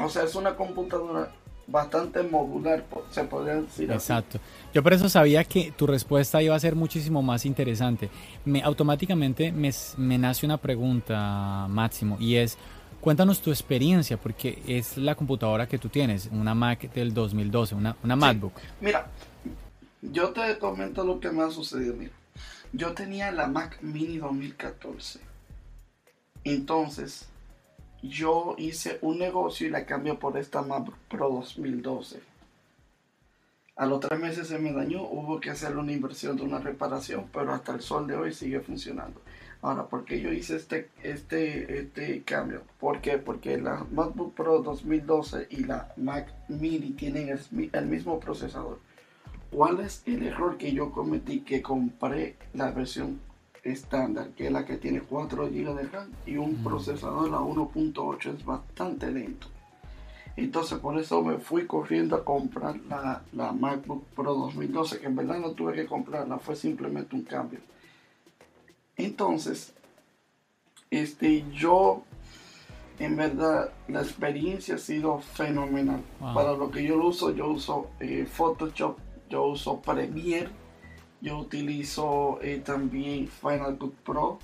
[0.00, 1.30] O sea, es una computadora
[1.68, 3.90] bastante modular, se podría decir.
[3.90, 4.38] Exacto.
[4.74, 8.10] Yo por eso sabía que tu respuesta iba a ser muchísimo más interesante.
[8.44, 12.58] Me, automáticamente me, me nace una pregunta, Máximo, y es,
[13.00, 17.96] cuéntanos tu experiencia, porque es la computadora que tú tienes, una Mac del 2012, una,
[18.02, 18.54] una MacBook.
[18.80, 19.06] Mira,
[20.02, 21.94] yo te comento lo que me ha sucedido.
[21.94, 22.12] Mira,
[22.72, 25.33] yo tenía la Mac Mini 2014.
[26.44, 27.26] Entonces,
[28.02, 32.20] yo hice un negocio y la cambié por esta Mac Pro 2012.
[33.76, 37.28] A los tres meses se me dañó, hubo que hacer una inversión de una reparación,
[37.32, 39.20] pero hasta el sol de hoy sigue funcionando.
[39.62, 42.62] Ahora, ¿por qué yo hice este, este, este cambio?
[42.78, 43.16] ¿Por qué?
[43.16, 47.36] Porque la MacBook Pro 2012 y la Mac Mini tienen
[47.72, 48.78] el mismo procesador.
[49.50, 51.40] ¿Cuál es el error que yo cometí?
[51.40, 53.20] Que compré la versión
[53.64, 58.36] estándar, que es la que tiene 4 GB de RAM y un procesador a 1.8,
[58.36, 59.48] es bastante lento.
[60.36, 65.16] Entonces por eso me fui corriendo a comprar la, la, MacBook Pro 2012, que en
[65.16, 67.60] verdad no tuve que comprarla, fue simplemente un cambio.
[68.96, 69.72] Entonces,
[70.90, 72.02] este, yo,
[72.98, 76.02] en verdad, la experiencia ha sido fenomenal.
[76.20, 78.98] Para lo que yo lo uso, yo uso eh, Photoshop,
[79.28, 80.63] yo uso Premiere
[81.24, 84.38] yo utilizo eh, también Final Cut Pro.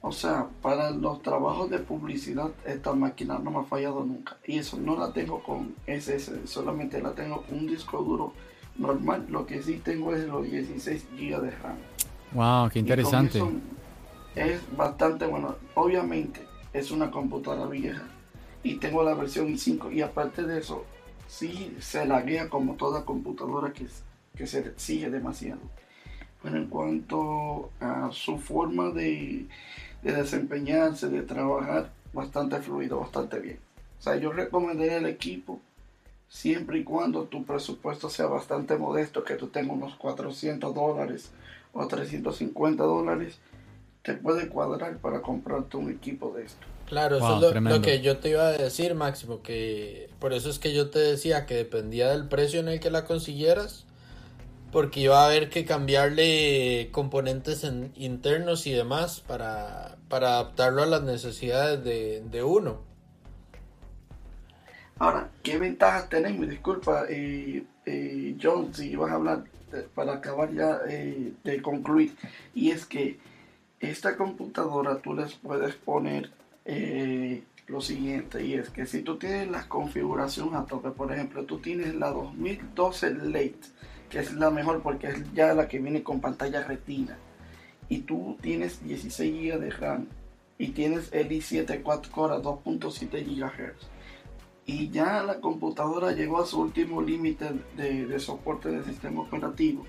[0.00, 4.38] O sea, para los trabajos de publicidad, esta máquina no me ha fallado nunca.
[4.46, 8.32] Y eso no la tengo con SSD, solamente la tengo con un disco duro
[8.78, 9.26] normal.
[9.28, 11.76] Lo que sí tengo es los 16 GB de RAM.
[12.32, 13.40] Wow, qué interesante.
[14.34, 15.56] Es bastante bueno.
[15.74, 16.40] Obviamente,
[16.72, 18.04] es una computadora vieja.
[18.62, 19.92] Y tengo la versión i5.
[19.92, 20.86] Y aparte de eso,
[21.28, 23.86] sí se laguea como toda computadora que,
[24.34, 25.60] que se exige demasiado.
[26.42, 29.46] Pero en cuanto a su forma de,
[30.02, 33.58] desempeñarse, de trabajar, bastante fluido, bastante bien.
[33.98, 35.60] O sea, yo recomendaría al equipo,
[36.28, 41.30] siempre y cuando tu presupuesto sea bastante modesto, que tú tengas unos 400 dólares
[41.72, 43.38] o 350 dólares,
[44.02, 46.66] te puede cuadrar para comprarte un equipo de esto.
[46.86, 50.50] Claro, eso es lo, lo, que yo te iba a decir, Máximo, que por eso
[50.50, 53.86] es que yo te decía que dependía del precio en el que la consiguieras
[54.72, 61.84] porque iba a haber que cambiarle componentes internos y demás para, adaptarlo a las necesidades
[61.84, 62.80] de, uno.
[64.98, 66.48] Ahora, ¿qué ventajas tenemos?
[66.48, 69.44] Disculpa, eh, eh, John, si vas a hablar
[69.94, 72.14] para acabar ya eh, de concluir.
[72.54, 73.18] Y es que
[73.78, 76.30] esta computadora tú les puedes poner
[77.66, 81.58] lo siguiente, y es que si tú tienes la configuración a tope, por ejemplo, tú
[81.58, 83.56] tienes la 2012 Late,
[84.12, 87.16] que es la mejor porque es ya la que viene con pantalla retina.
[87.88, 90.06] Y tú tienes 16 GB de RAM
[90.58, 93.88] y tienes el i7 4 core a 2.7 GHz.
[94.66, 99.86] Y ya la computadora llegó a su último límite de, soporte del sistema operativo.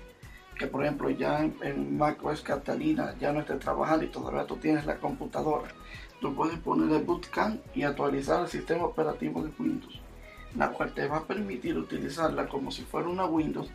[0.58, 4.56] Que por ejemplo ya en, en macOS Catalina ya no esté trabajando y todavía tú
[4.56, 5.68] tienes la computadora.
[6.22, 10.00] Tú puedes poner el bootcamp y actualizar el sistema operativo de Windows.
[10.56, 13.68] La cual te va a permitir utilizarla como si fuera una Windows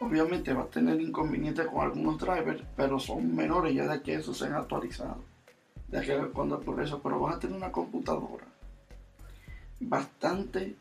[0.00, 4.34] Obviamente va a tener inconvenientes con algunos drivers, pero son menores ya de que eso
[4.34, 5.24] se ha actualizado.
[5.88, 8.44] De que cuando por eso, pero vas a tener una computadora
[9.80, 10.74] bastante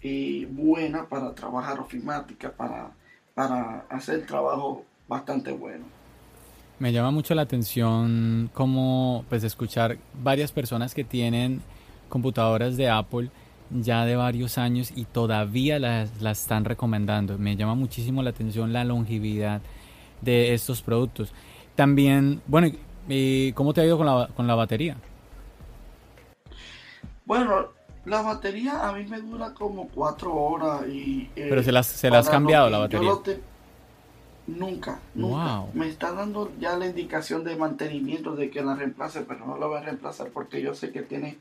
[0.00, 2.90] eh, buena para trabajar ofimática, para,
[3.34, 5.84] para hacer trabajo bastante bueno.
[6.78, 11.62] Me llama mucho la atención como pues escuchar varias personas que tienen
[12.08, 13.30] computadoras de Apple
[13.80, 17.38] ya de varios años y todavía la, están recomendando.
[17.38, 19.60] Me llama muchísimo la atención la longevidad
[20.20, 21.32] de estos productos.
[21.74, 22.68] También, bueno,
[23.54, 24.96] ¿cómo te ha ido con la, con la batería?
[27.24, 27.68] Bueno,
[28.04, 31.30] la batería a mí me dura como cuatro horas y...
[31.36, 33.10] Eh, Pero se las, se las has cambiado la batería.
[34.46, 35.64] Nunca, nunca.
[35.72, 39.66] Me está dando ya la indicación de mantenimiento de que la reemplace, pero no la
[39.66, 41.38] voy a reemplazar porque yo sé que tiene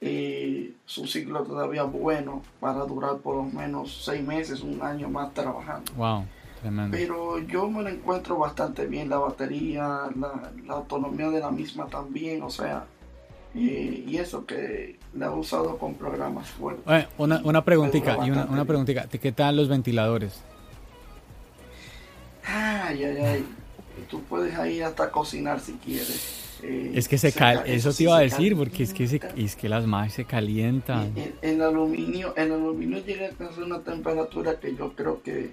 [0.00, 5.32] eh, su ciclo todavía bueno para durar por lo menos seis meses, un año más
[5.34, 5.92] trabajando.
[5.94, 6.24] Wow,
[6.90, 12.42] Pero yo me lo encuentro bastante bien, la batería, la, autonomía de la misma también,
[12.42, 12.84] o sea,
[13.54, 17.08] y eso que la he usado con programas fuertes.
[17.18, 20.40] una, una preguntita, y una, una preguntita, ¿qué tal los ventiladores?
[22.44, 23.46] Ay, ay, ay.
[24.08, 26.39] Tú puedes ahí hasta cocinar si quieres.
[26.62, 29.68] Eh, es que se, cal eso, te iba a decir, porque es que, es que
[29.68, 31.12] las más se calientan.
[31.42, 35.50] El, aluminio, el aluminio llega a una temperatura que yo creo que,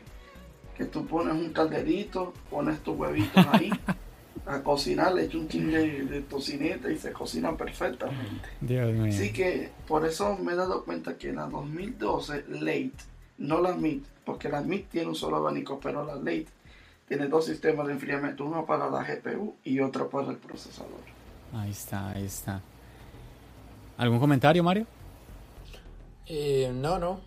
[0.77, 3.69] que tú pones un calderito, pones tus huevitos ahí
[4.45, 8.49] a cocinar, le echas un chingue de, tocineta y se cocina perfectamente.
[9.07, 12.91] Así que por eso me he dado cuenta que la 2012 Late,
[13.37, 16.47] no la MIT, porque la MIT tiene un solo abanico, pero la Late
[17.07, 20.99] tiene dos sistemas de enfriamiento, uno para la GPU y otro para el procesador.
[21.53, 22.61] Ahí está, ahí está.
[23.97, 24.85] ¿Algún comentario, Mario?
[26.25, 27.21] Eh, no, no.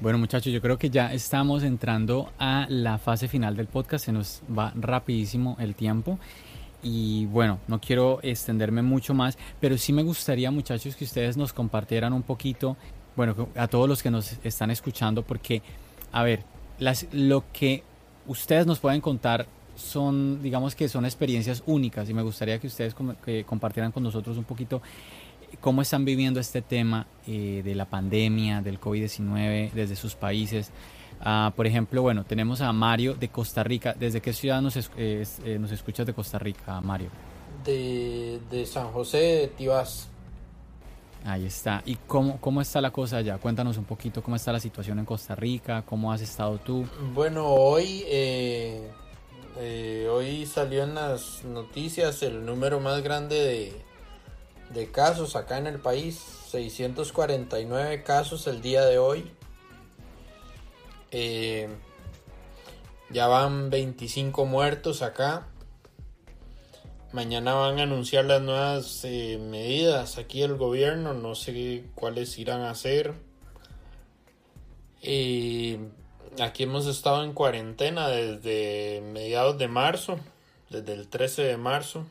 [0.00, 4.04] Bueno, muchachos, yo creo que ya estamos entrando a la fase final del podcast.
[4.04, 6.20] Se nos va rapidísimo el tiempo.
[6.80, 11.52] Y bueno, no quiero extenderme mucho más, pero sí me gustaría, muchachos, que ustedes nos
[11.52, 12.76] compartieran un poquito,
[13.16, 15.60] bueno, a todos los que nos están escuchando, porque,
[16.12, 16.44] a ver,
[17.12, 17.82] lo que
[18.26, 19.46] ustedes nos pueden contar
[19.78, 22.94] son, digamos que son experiencias únicas y me gustaría que ustedes
[23.46, 24.82] compartieran con nosotros un poquito
[25.40, 30.72] eh, cómo están viviendo este tema eh, de la pandemia, del COVID-19 desde sus países.
[31.20, 33.94] Ah, por ejemplo, bueno, tenemos a Mario de Costa Rica.
[33.98, 35.24] ¿Desde qué ciudad nos, eh,
[35.58, 37.10] nos escuchas de Costa Rica, Mario?
[37.64, 40.08] De, de San José de Tibás.
[41.24, 41.82] Ahí está.
[41.84, 43.38] ¿Y cómo, cómo está la cosa allá?
[43.38, 46.86] Cuéntanos un poquito cómo está la situación en Costa Rica, cómo has estado tú.
[47.12, 48.90] Bueno, hoy, eh,
[49.58, 53.74] eh, hoy salió en las noticias el número más grande
[54.72, 59.30] de, casos acá en el país, 649 casos el día de hoy.
[61.10, 61.68] Eh,
[63.10, 65.48] ya van 25 muertos acá.
[67.10, 72.60] Mañana van a anunciar las nuevas eh, medidas aquí el gobierno, no sé cuáles irán
[72.60, 73.14] a hacer.
[75.00, 75.78] Eh,
[76.38, 80.20] aquí hemos estado en cuarentena desde mediados de marzo,
[80.68, 82.06] desde el 13 de marzo.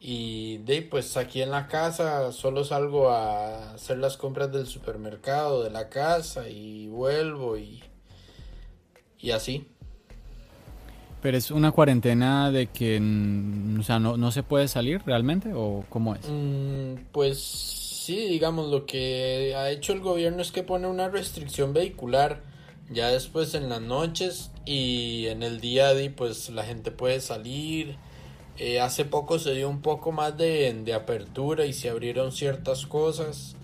[0.00, 5.62] Y de pues aquí en la casa solo salgo a hacer las compras del supermercado,
[5.62, 7.84] de la casa y vuelvo y,
[9.18, 9.68] y así.
[11.24, 12.98] Pero es una cuarentena de que,
[13.80, 16.20] o sea, no, no se puede salir realmente o cómo es?
[16.28, 21.72] Mm, pues sí, digamos, lo que ha hecho el gobierno es que pone una restricción
[21.72, 22.42] vehicular
[22.90, 27.96] ya después en las noches y en el día de pues la gente puede salir.
[28.58, 32.84] Eh, hace poco se dio un poco más de, de apertura y se abrieron ciertas
[32.84, 33.56] cosas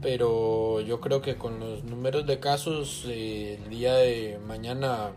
[0.00, 5.12] pero yo creo que con los números de casos eh, el día de mañana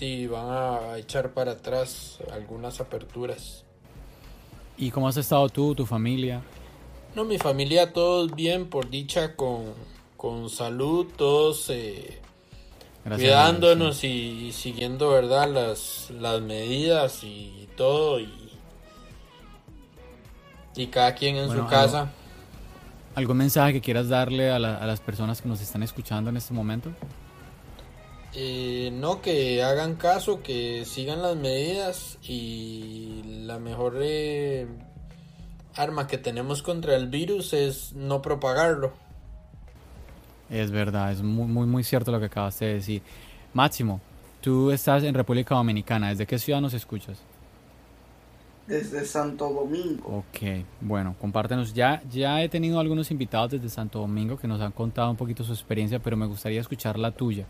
[0.00, 3.64] y van a echar para atrás algunas aperturas.
[4.76, 6.42] ¿Y cómo has estado tú, tu familia?
[7.14, 9.74] No, mi familia todos bien, por dicha, con,
[10.16, 12.20] con salud, todos eh,
[13.04, 15.50] cuidándonos y, siguiendo, ¿verdad?
[15.50, 18.52] Las, las medidas y todo y,
[20.76, 22.12] y cada quien en su casa.
[23.16, 26.54] ¿Algún mensaje que quieras darle a, a las personas que nos están escuchando en este
[26.54, 26.90] momento?
[28.34, 34.66] Eh, no, que hagan caso, que sigan las medidas y la mejor eh,
[35.74, 38.92] arma que tenemos contra el virus es no propagarlo.
[40.50, 43.02] Es verdad, es muy, muy, muy cierto lo que acabas de decir.
[43.54, 44.00] Máximo,
[44.40, 47.18] tú estás en República Dominicana, ¿desde qué ciudad nos escuchas?
[48.66, 50.18] Desde Santo Domingo.
[50.18, 51.72] Ok, bueno, compártenos.
[51.72, 55.42] Ya, ya he tenido algunos invitados desde Santo Domingo que nos han contado un poquito
[55.42, 57.46] su experiencia, pero me gustaría escuchar la tuya.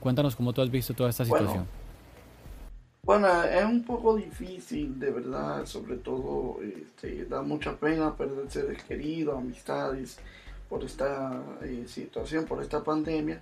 [0.00, 1.66] Cuéntanos cómo tú has visto toda esta situación.
[3.06, 8.82] Bueno, es un poco difícil, de verdad, sobre todo este, da mucha pena perder seres
[8.82, 10.18] queridos, amistades
[10.68, 13.40] por esta eh, situación, por esta pandemia,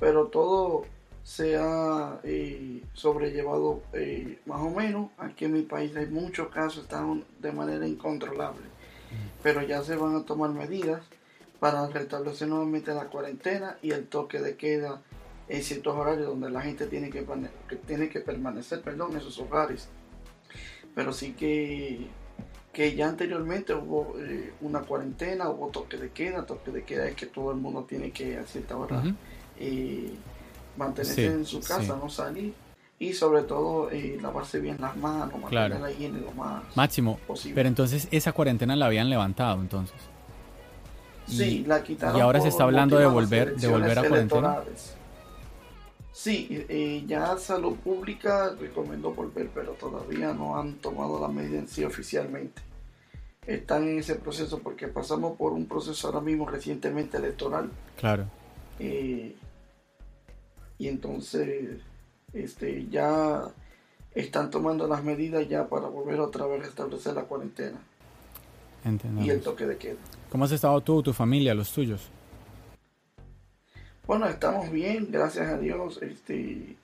[0.00, 0.82] pero todo
[1.22, 5.10] se ha eh, sobrellevado eh, más o menos.
[5.18, 8.66] Aquí en mi país hay muchos casos, están de manera incontrolable,
[9.44, 11.02] pero ya se van a tomar medidas
[11.60, 15.02] para restablecer nuevamente la cuarentena y el toque de queda
[15.48, 17.26] en ciertos horarios donde la gente tiene que,
[17.86, 19.88] tiene que permanecer perdón, en sus hogares.
[20.94, 22.06] Pero sí que,
[22.72, 26.46] que ya anteriormente hubo eh, una cuarentena, hubo toque de queda.
[26.46, 29.02] Toque de queda es que todo el mundo tiene que a cierta hora
[29.58, 30.14] eh,
[30.76, 32.54] mantenerse en su casa, no salir.
[32.96, 37.18] Y sobre todo eh, lavarse bien las manos, mantener la higiene lo más Máximo,
[37.52, 39.96] pero entonces esa cuarentena la habían levantado entonces.
[41.26, 42.16] Sí, la quitaron.
[42.16, 44.58] Y ahora se está hablando de volver, de volver a cuarentena.
[46.14, 51.66] Sí, eh, ya Salud Pública recomendó volver, pero todavía no han tomado la medida en
[51.66, 52.62] sí oficialmente.
[53.44, 57.68] Están en ese proceso porque pasamos por un proceso ahora mismo recientemente electoral.
[57.98, 58.26] Claro.
[58.78, 59.34] Eh,
[60.78, 61.80] y entonces
[62.32, 63.42] este, ya
[64.14, 67.80] están tomando las medidas ya para volver otra vez a establecer la cuarentena
[69.20, 69.96] y el toque de queda.
[70.30, 72.08] ¿Cómo has estado tú, tu familia, los tuyos?
[74.06, 75.98] Bueno, estamos bien, gracias a Dios.
[76.02, 76.76] Este,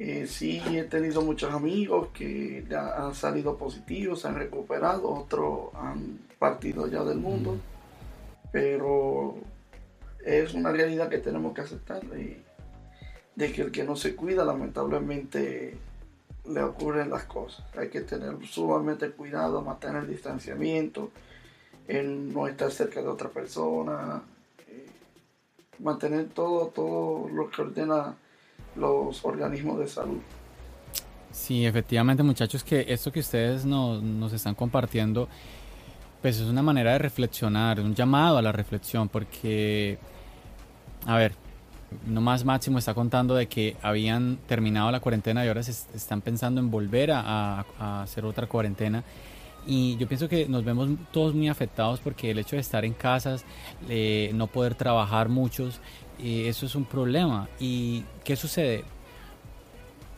[0.00, 6.18] eh, sí, he tenido muchos amigos que han salido positivos, se han recuperado, otros han
[6.40, 7.56] partido ya del mundo,
[8.50, 9.36] pero
[10.24, 12.42] es una realidad que tenemos que aceptar de,
[13.36, 15.78] de que el que no se cuida lamentablemente
[16.48, 17.64] le ocurren las cosas.
[17.76, 21.12] Hay que tener sumamente cuidado, mantener el distanciamiento,
[21.86, 24.24] en no estar cerca de otra persona,
[25.78, 28.14] mantener todo, todo lo que ordena
[28.76, 30.20] los organismos de salud.
[31.30, 35.28] Sí, efectivamente muchachos, que esto que ustedes nos, nos están compartiendo,
[36.20, 39.98] pues es una manera de reflexionar, un llamado a la reflexión, porque,
[41.06, 41.32] a ver,
[42.06, 46.60] nomás Máximo está contando de que habían terminado la cuarentena y ahora se están pensando
[46.60, 47.64] en volver a,
[48.02, 49.02] hacer otra cuarentena.
[49.66, 52.94] Y yo pienso que nos vemos todos muy afectados porque el hecho de estar en
[52.94, 53.44] casas,
[54.34, 55.80] no poder trabajar muchos,
[56.18, 57.48] eh, eso es un problema.
[57.60, 58.84] ¿Y qué sucede?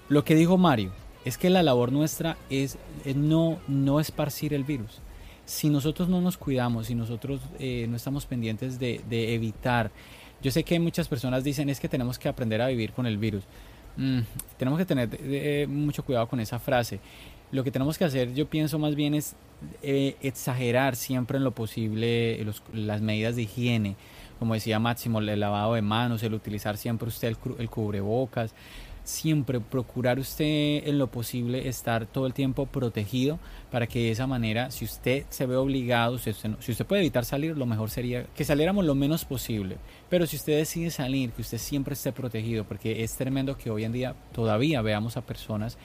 [0.09, 0.92] Lo que dijo Mario
[1.24, 2.78] es que la labor nuestra es,
[3.14, 5.01] no, no esparcir el virus.
[5.47, 9.90] Si nosotros no nos cuidamos, si nosotros eh, no estamos pendientes de, de evitar
[10.45, 13.16] yo sé que muchas personas dicen es que tenemos que aprender a vivir con el
[13.16, 13.45] virus.
[13.97, 14.20] Mm,
[14.59, 17.01] tenemos que tener eh, mucho cuidado con esa frase.
[17.51, 19.36] Lo que tenemos que hacer, yo pienso más bien es
[19.82, 23.97] eh, exagerar siempre en lo posible las medidas de higiene.
[24.38, 28.55] Como decía Máximo, el lavado de manos, el utilizar siempre usted el, el cubrebocas,
[29.05, 33.38] siempre procurar usted en lo posible estar todo el tiempo protegido
[33.70, 37.03] para que de esa manera, si usted se ve obligado, si usted, si usted puede
[37.03, 39.76] evitar salir, lo mejor sería que saliéramos lo menos posible.
[40.09, 43.84] Pero si usted decide salir, que usted siempre esté protegido, porque es tremendo que hoy
[43.84, 45.76] en día todavía veamos a personas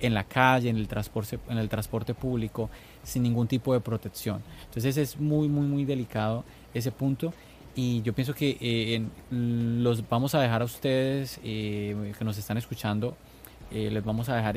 [0.00, 2.70] en la calle, en el transporte, en el transporte público,
[3.02, 4.42] sin ningún tipo de protección.
[4.66, 6.44] Entonces es muy, muy, muy delicado
[6.74, 7.32] ese punto
[7.76, 12.56] y yo pienso que eh, los vamos a dejar a ustedes eh, que nos están
[12.56, 13.14] escuchando,
[13.70, 14.56] eh, les vamos a dejar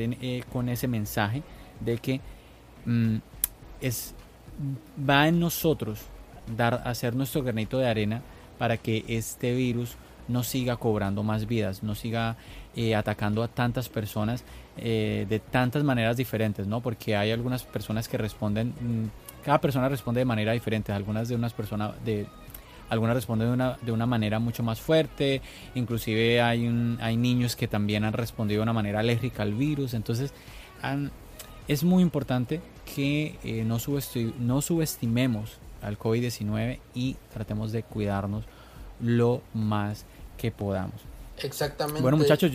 [0.50, 1.42] con ese mensaje
[1.80, 2.20] de que
[2.86, 3.16] mm,
[3.82, 4.14] es,
[5.08, 6.00] va en nosotros
[6.56, 8.22] dar, hacer nuestro granito de arena
[8.56, 12.36] para que este virus no siga cobrando más vidas, no siga
[12.96, 14.44] atacando a tantas personas
[14.80, 16.80] de tantas maneras diferentes, ¿no?
[16.80, 21.34] Porque hay algunas personas que responden, mm, cada persona responde de manera diferente, algunas de
[21.34, 22.26] unas personas de
[22.90, 25.40] algunas responden de una, de una manera mucho más fuerte,
[25.76, 29.94] inclusive hay, un, hay niños que también han respondido de una manera alérgica al virus,
[29.94, 30.32] entonces
[31.68, 32.60] es muy importante
[32.94, 33.78] que eh, no,
[34.40, 38.44] no subestimemos al COVID-19 y tratemos de cuidarnos
[39.00, 40.04] lo más
[40.36, 41.00] que podamos.
[41.38, 42.02] Exactamente.
[42.02, 42.50] Bueno muchachos,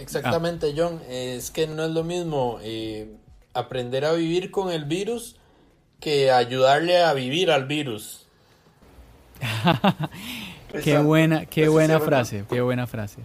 [0.00, 1.00] Exactamente, John.
[1.08, 3.16] Es que no es lo mismo eh,
[3.54, 5.36] aprender a vivir con el virus
[6.00, 8.26] que ayudarle a vivir al virus.
[10.84, 13.20] qué buena, qué buena frase, qué buena frase.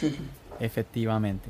[0.60, 1.48] Efectivamente.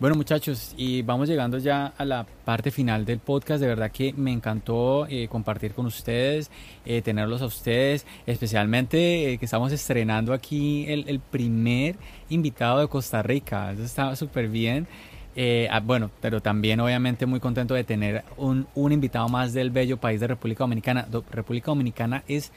[0.00, 3.60] Bueno muchachos, y vamos llegando ya a la parte final del podcast.
[3.60, 6.50] De verdad que me encantó eh, compartir con ustedes,
[6.84, 11.94] eh, tenerlos a ustedes, especialmente eh, que estamos estrenando aquí el, primer
[12.28, 13.70] invitado de Costa Rica.
[13.70, 14.88] Eso estaba súper bien.
[15.70, 19.96] Ah, bueno, pero también obviamente muy contento de tener un, un invitado más del bello
[19.98, 21.06] país de República Dominicana.
[21.30, 22.50] República Dominicana es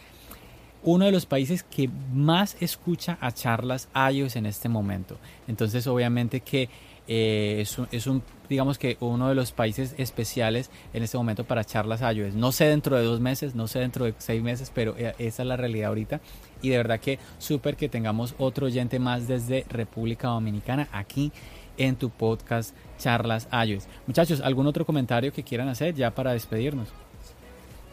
[0.82, 5.18] uno de los países que más escucha a charlas iOS en este momento.
[5.48, 6.70] Entonces, obviamente que
[7.08, 12.02] eh, es, un, digamos que uno de los países especiales en este momento para charlas
[12.02, 12.36] iOS.
[12.36, 15.44] No sé dentro de dos meses, no sé dentro de seis meses, pero eh, esa
[15.44, 16.22] es la realidad ahorita.
[16.62, 21.32] Y de verdad que súper que tengamos otro oyente más desde República Dominicana aquí
[21.78, 23.88] en tu podcast Charlas iOS.
[24.08, 26.90] Muchachos, ¿algún otro comentario que quieran hacer ya para despedirnos?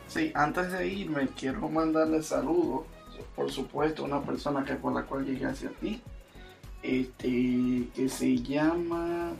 [0.09, 2.85] Sí, antes de irme, quiero mandarle saludos,
[3.35, 6.01] por supuesto, a una persona que por la cual llegué hacia ti,
[6.85, 9.33] este, que se llama,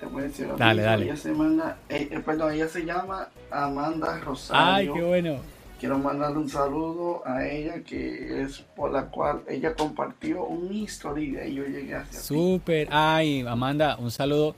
[0.00, 1.04] te voy a decir, dale, dale.
[1.04, 4.94] Ella se manda, eh, eh, perdón, ella se llama Amanda Rosario.
[4.94, 5.36] Ay, qué bueno.
[5.78, 11.46] Quiero mandarle un saludo a ella, que es por la cual ella compartió un historia
[11.46, 14.56] y yo llegué hacia Súper, ay, Amanda, un saludo,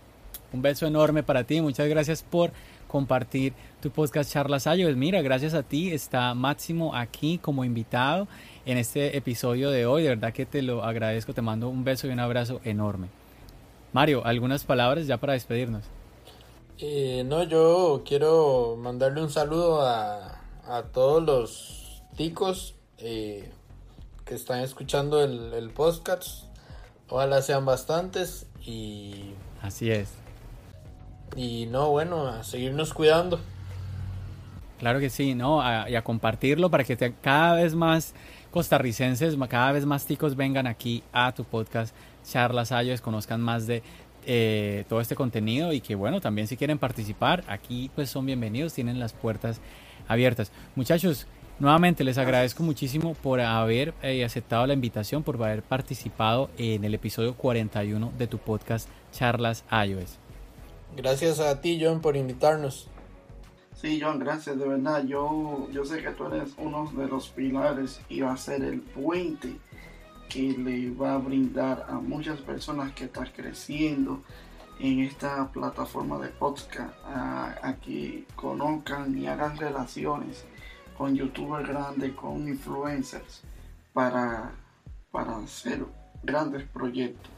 [0.51, 2.53] un beso enorme para ti, muchas gracias por
[2.89, 4.97] compartir tu podcast Charlas iOS.
[4.97, 8.27] Mira, gracias a ti está Máximo aquí como invitado
[8.67, 10.03] en este episodio de hoy.
[10.03, 13.09] De verdad que te lo agradezco, te mando un beso y un abrazo enorme.
[13.93, 15.85] Mario, algunas palabras ya para despedirnos.
[16.79, 23.51] Eh, no, yo quiero mandarle un saludo a, a todos los ticos eh,
[24.25, 26.45] que están escuchando el, el podcast.
[27.09, 29.33] Ojalá sean bastantes y...
[29.61, 30.15] Así es.
[31.37, 33.41] Y no, bueno, a seguirnos cuidando.
[34.79, 35.61] Claro que sí, ¿no?
[35.89, 38.15] y a compartirlo para que cada vez más
[38.51, 41.95] costarricenses, cada vez más ticos vengan aquí a tu podcast
[42.25, 43.83] Charlas Ayos, conozcan más de
[44.27, 48.75] eh, todo este contenido y que bueno, también si quieren participar, aquí pues son bienvenidos,
[48.75, 49.61] tienen las puertas
[50.09, 50.51] abiertas.
[50.75, 51.27] Muchachos,
[51.59, 56.95] nuevamente les agradezco muchísimo por haber eh, aceptado la invitación, por haber participado en el
[56.95, 60.19] episodio 41 de tu podcast Charlas iOS.
[60.97, 62.89] Gracias a ti, John, por invitarnos.
[63.81, 65.05] Sí, John, gracias, de verdad.
[65.07, 68.81] Yo, yo sé que tú eres uno de los pilares y va a ser el
[68.81, 69.57] puente
[70.29, 74.23] que le va a brindar a muchas personas que están creciendo
[74.81, 80.45] en esta plataforma de podcast a, que conozcan y hagan relaciones
[80.99, 83.43] con youtubers grandes, con influencers
[83.95, 84.53] para,
[85.11, 85.87] para hacer
[86.23, 87.31] grandes proyectos.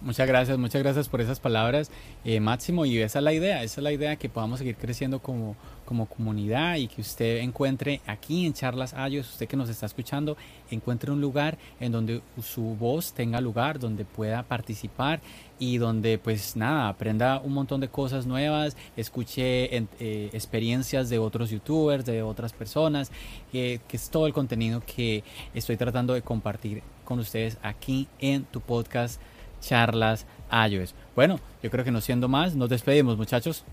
[0.00, 1.90] Muchas gracias, muchas gracias por esas palabras,
[2.24, 2.86] eh, Máximo.
[2.86, 5.56] Y esa es la idea, esa es la idea que podamos seguir creciendo como,
[5.90, 10.36] como comunidad y que usted encuentre aquí en Charlas Ayos, usted que nos está escuchando,
[10.70, 15.20] encuentre un lugar en donde su voz tenga lugar, donde pueda participar
[15.58, 21.50] y donde pues nada, aprenda un montón de cosas nuevas, escuche eh, experiencias de otros
[21.50, 23.10] youtubers, de otras personas,
[23.50, 25.24] que es todo el contenido que
[25.54, 29.20] estoy tratando de compartir con ustedes aquí en tu podcast
[29.60, 30.94] charlas iOS.
[31.16, 33.64] Bueno, yo creo que no siendo más, nos despedimos muchachos.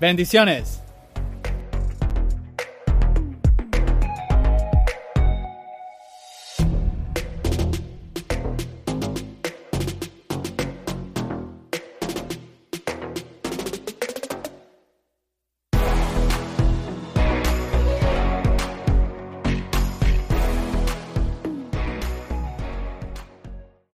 [0.00, 0.80] Bendiciones.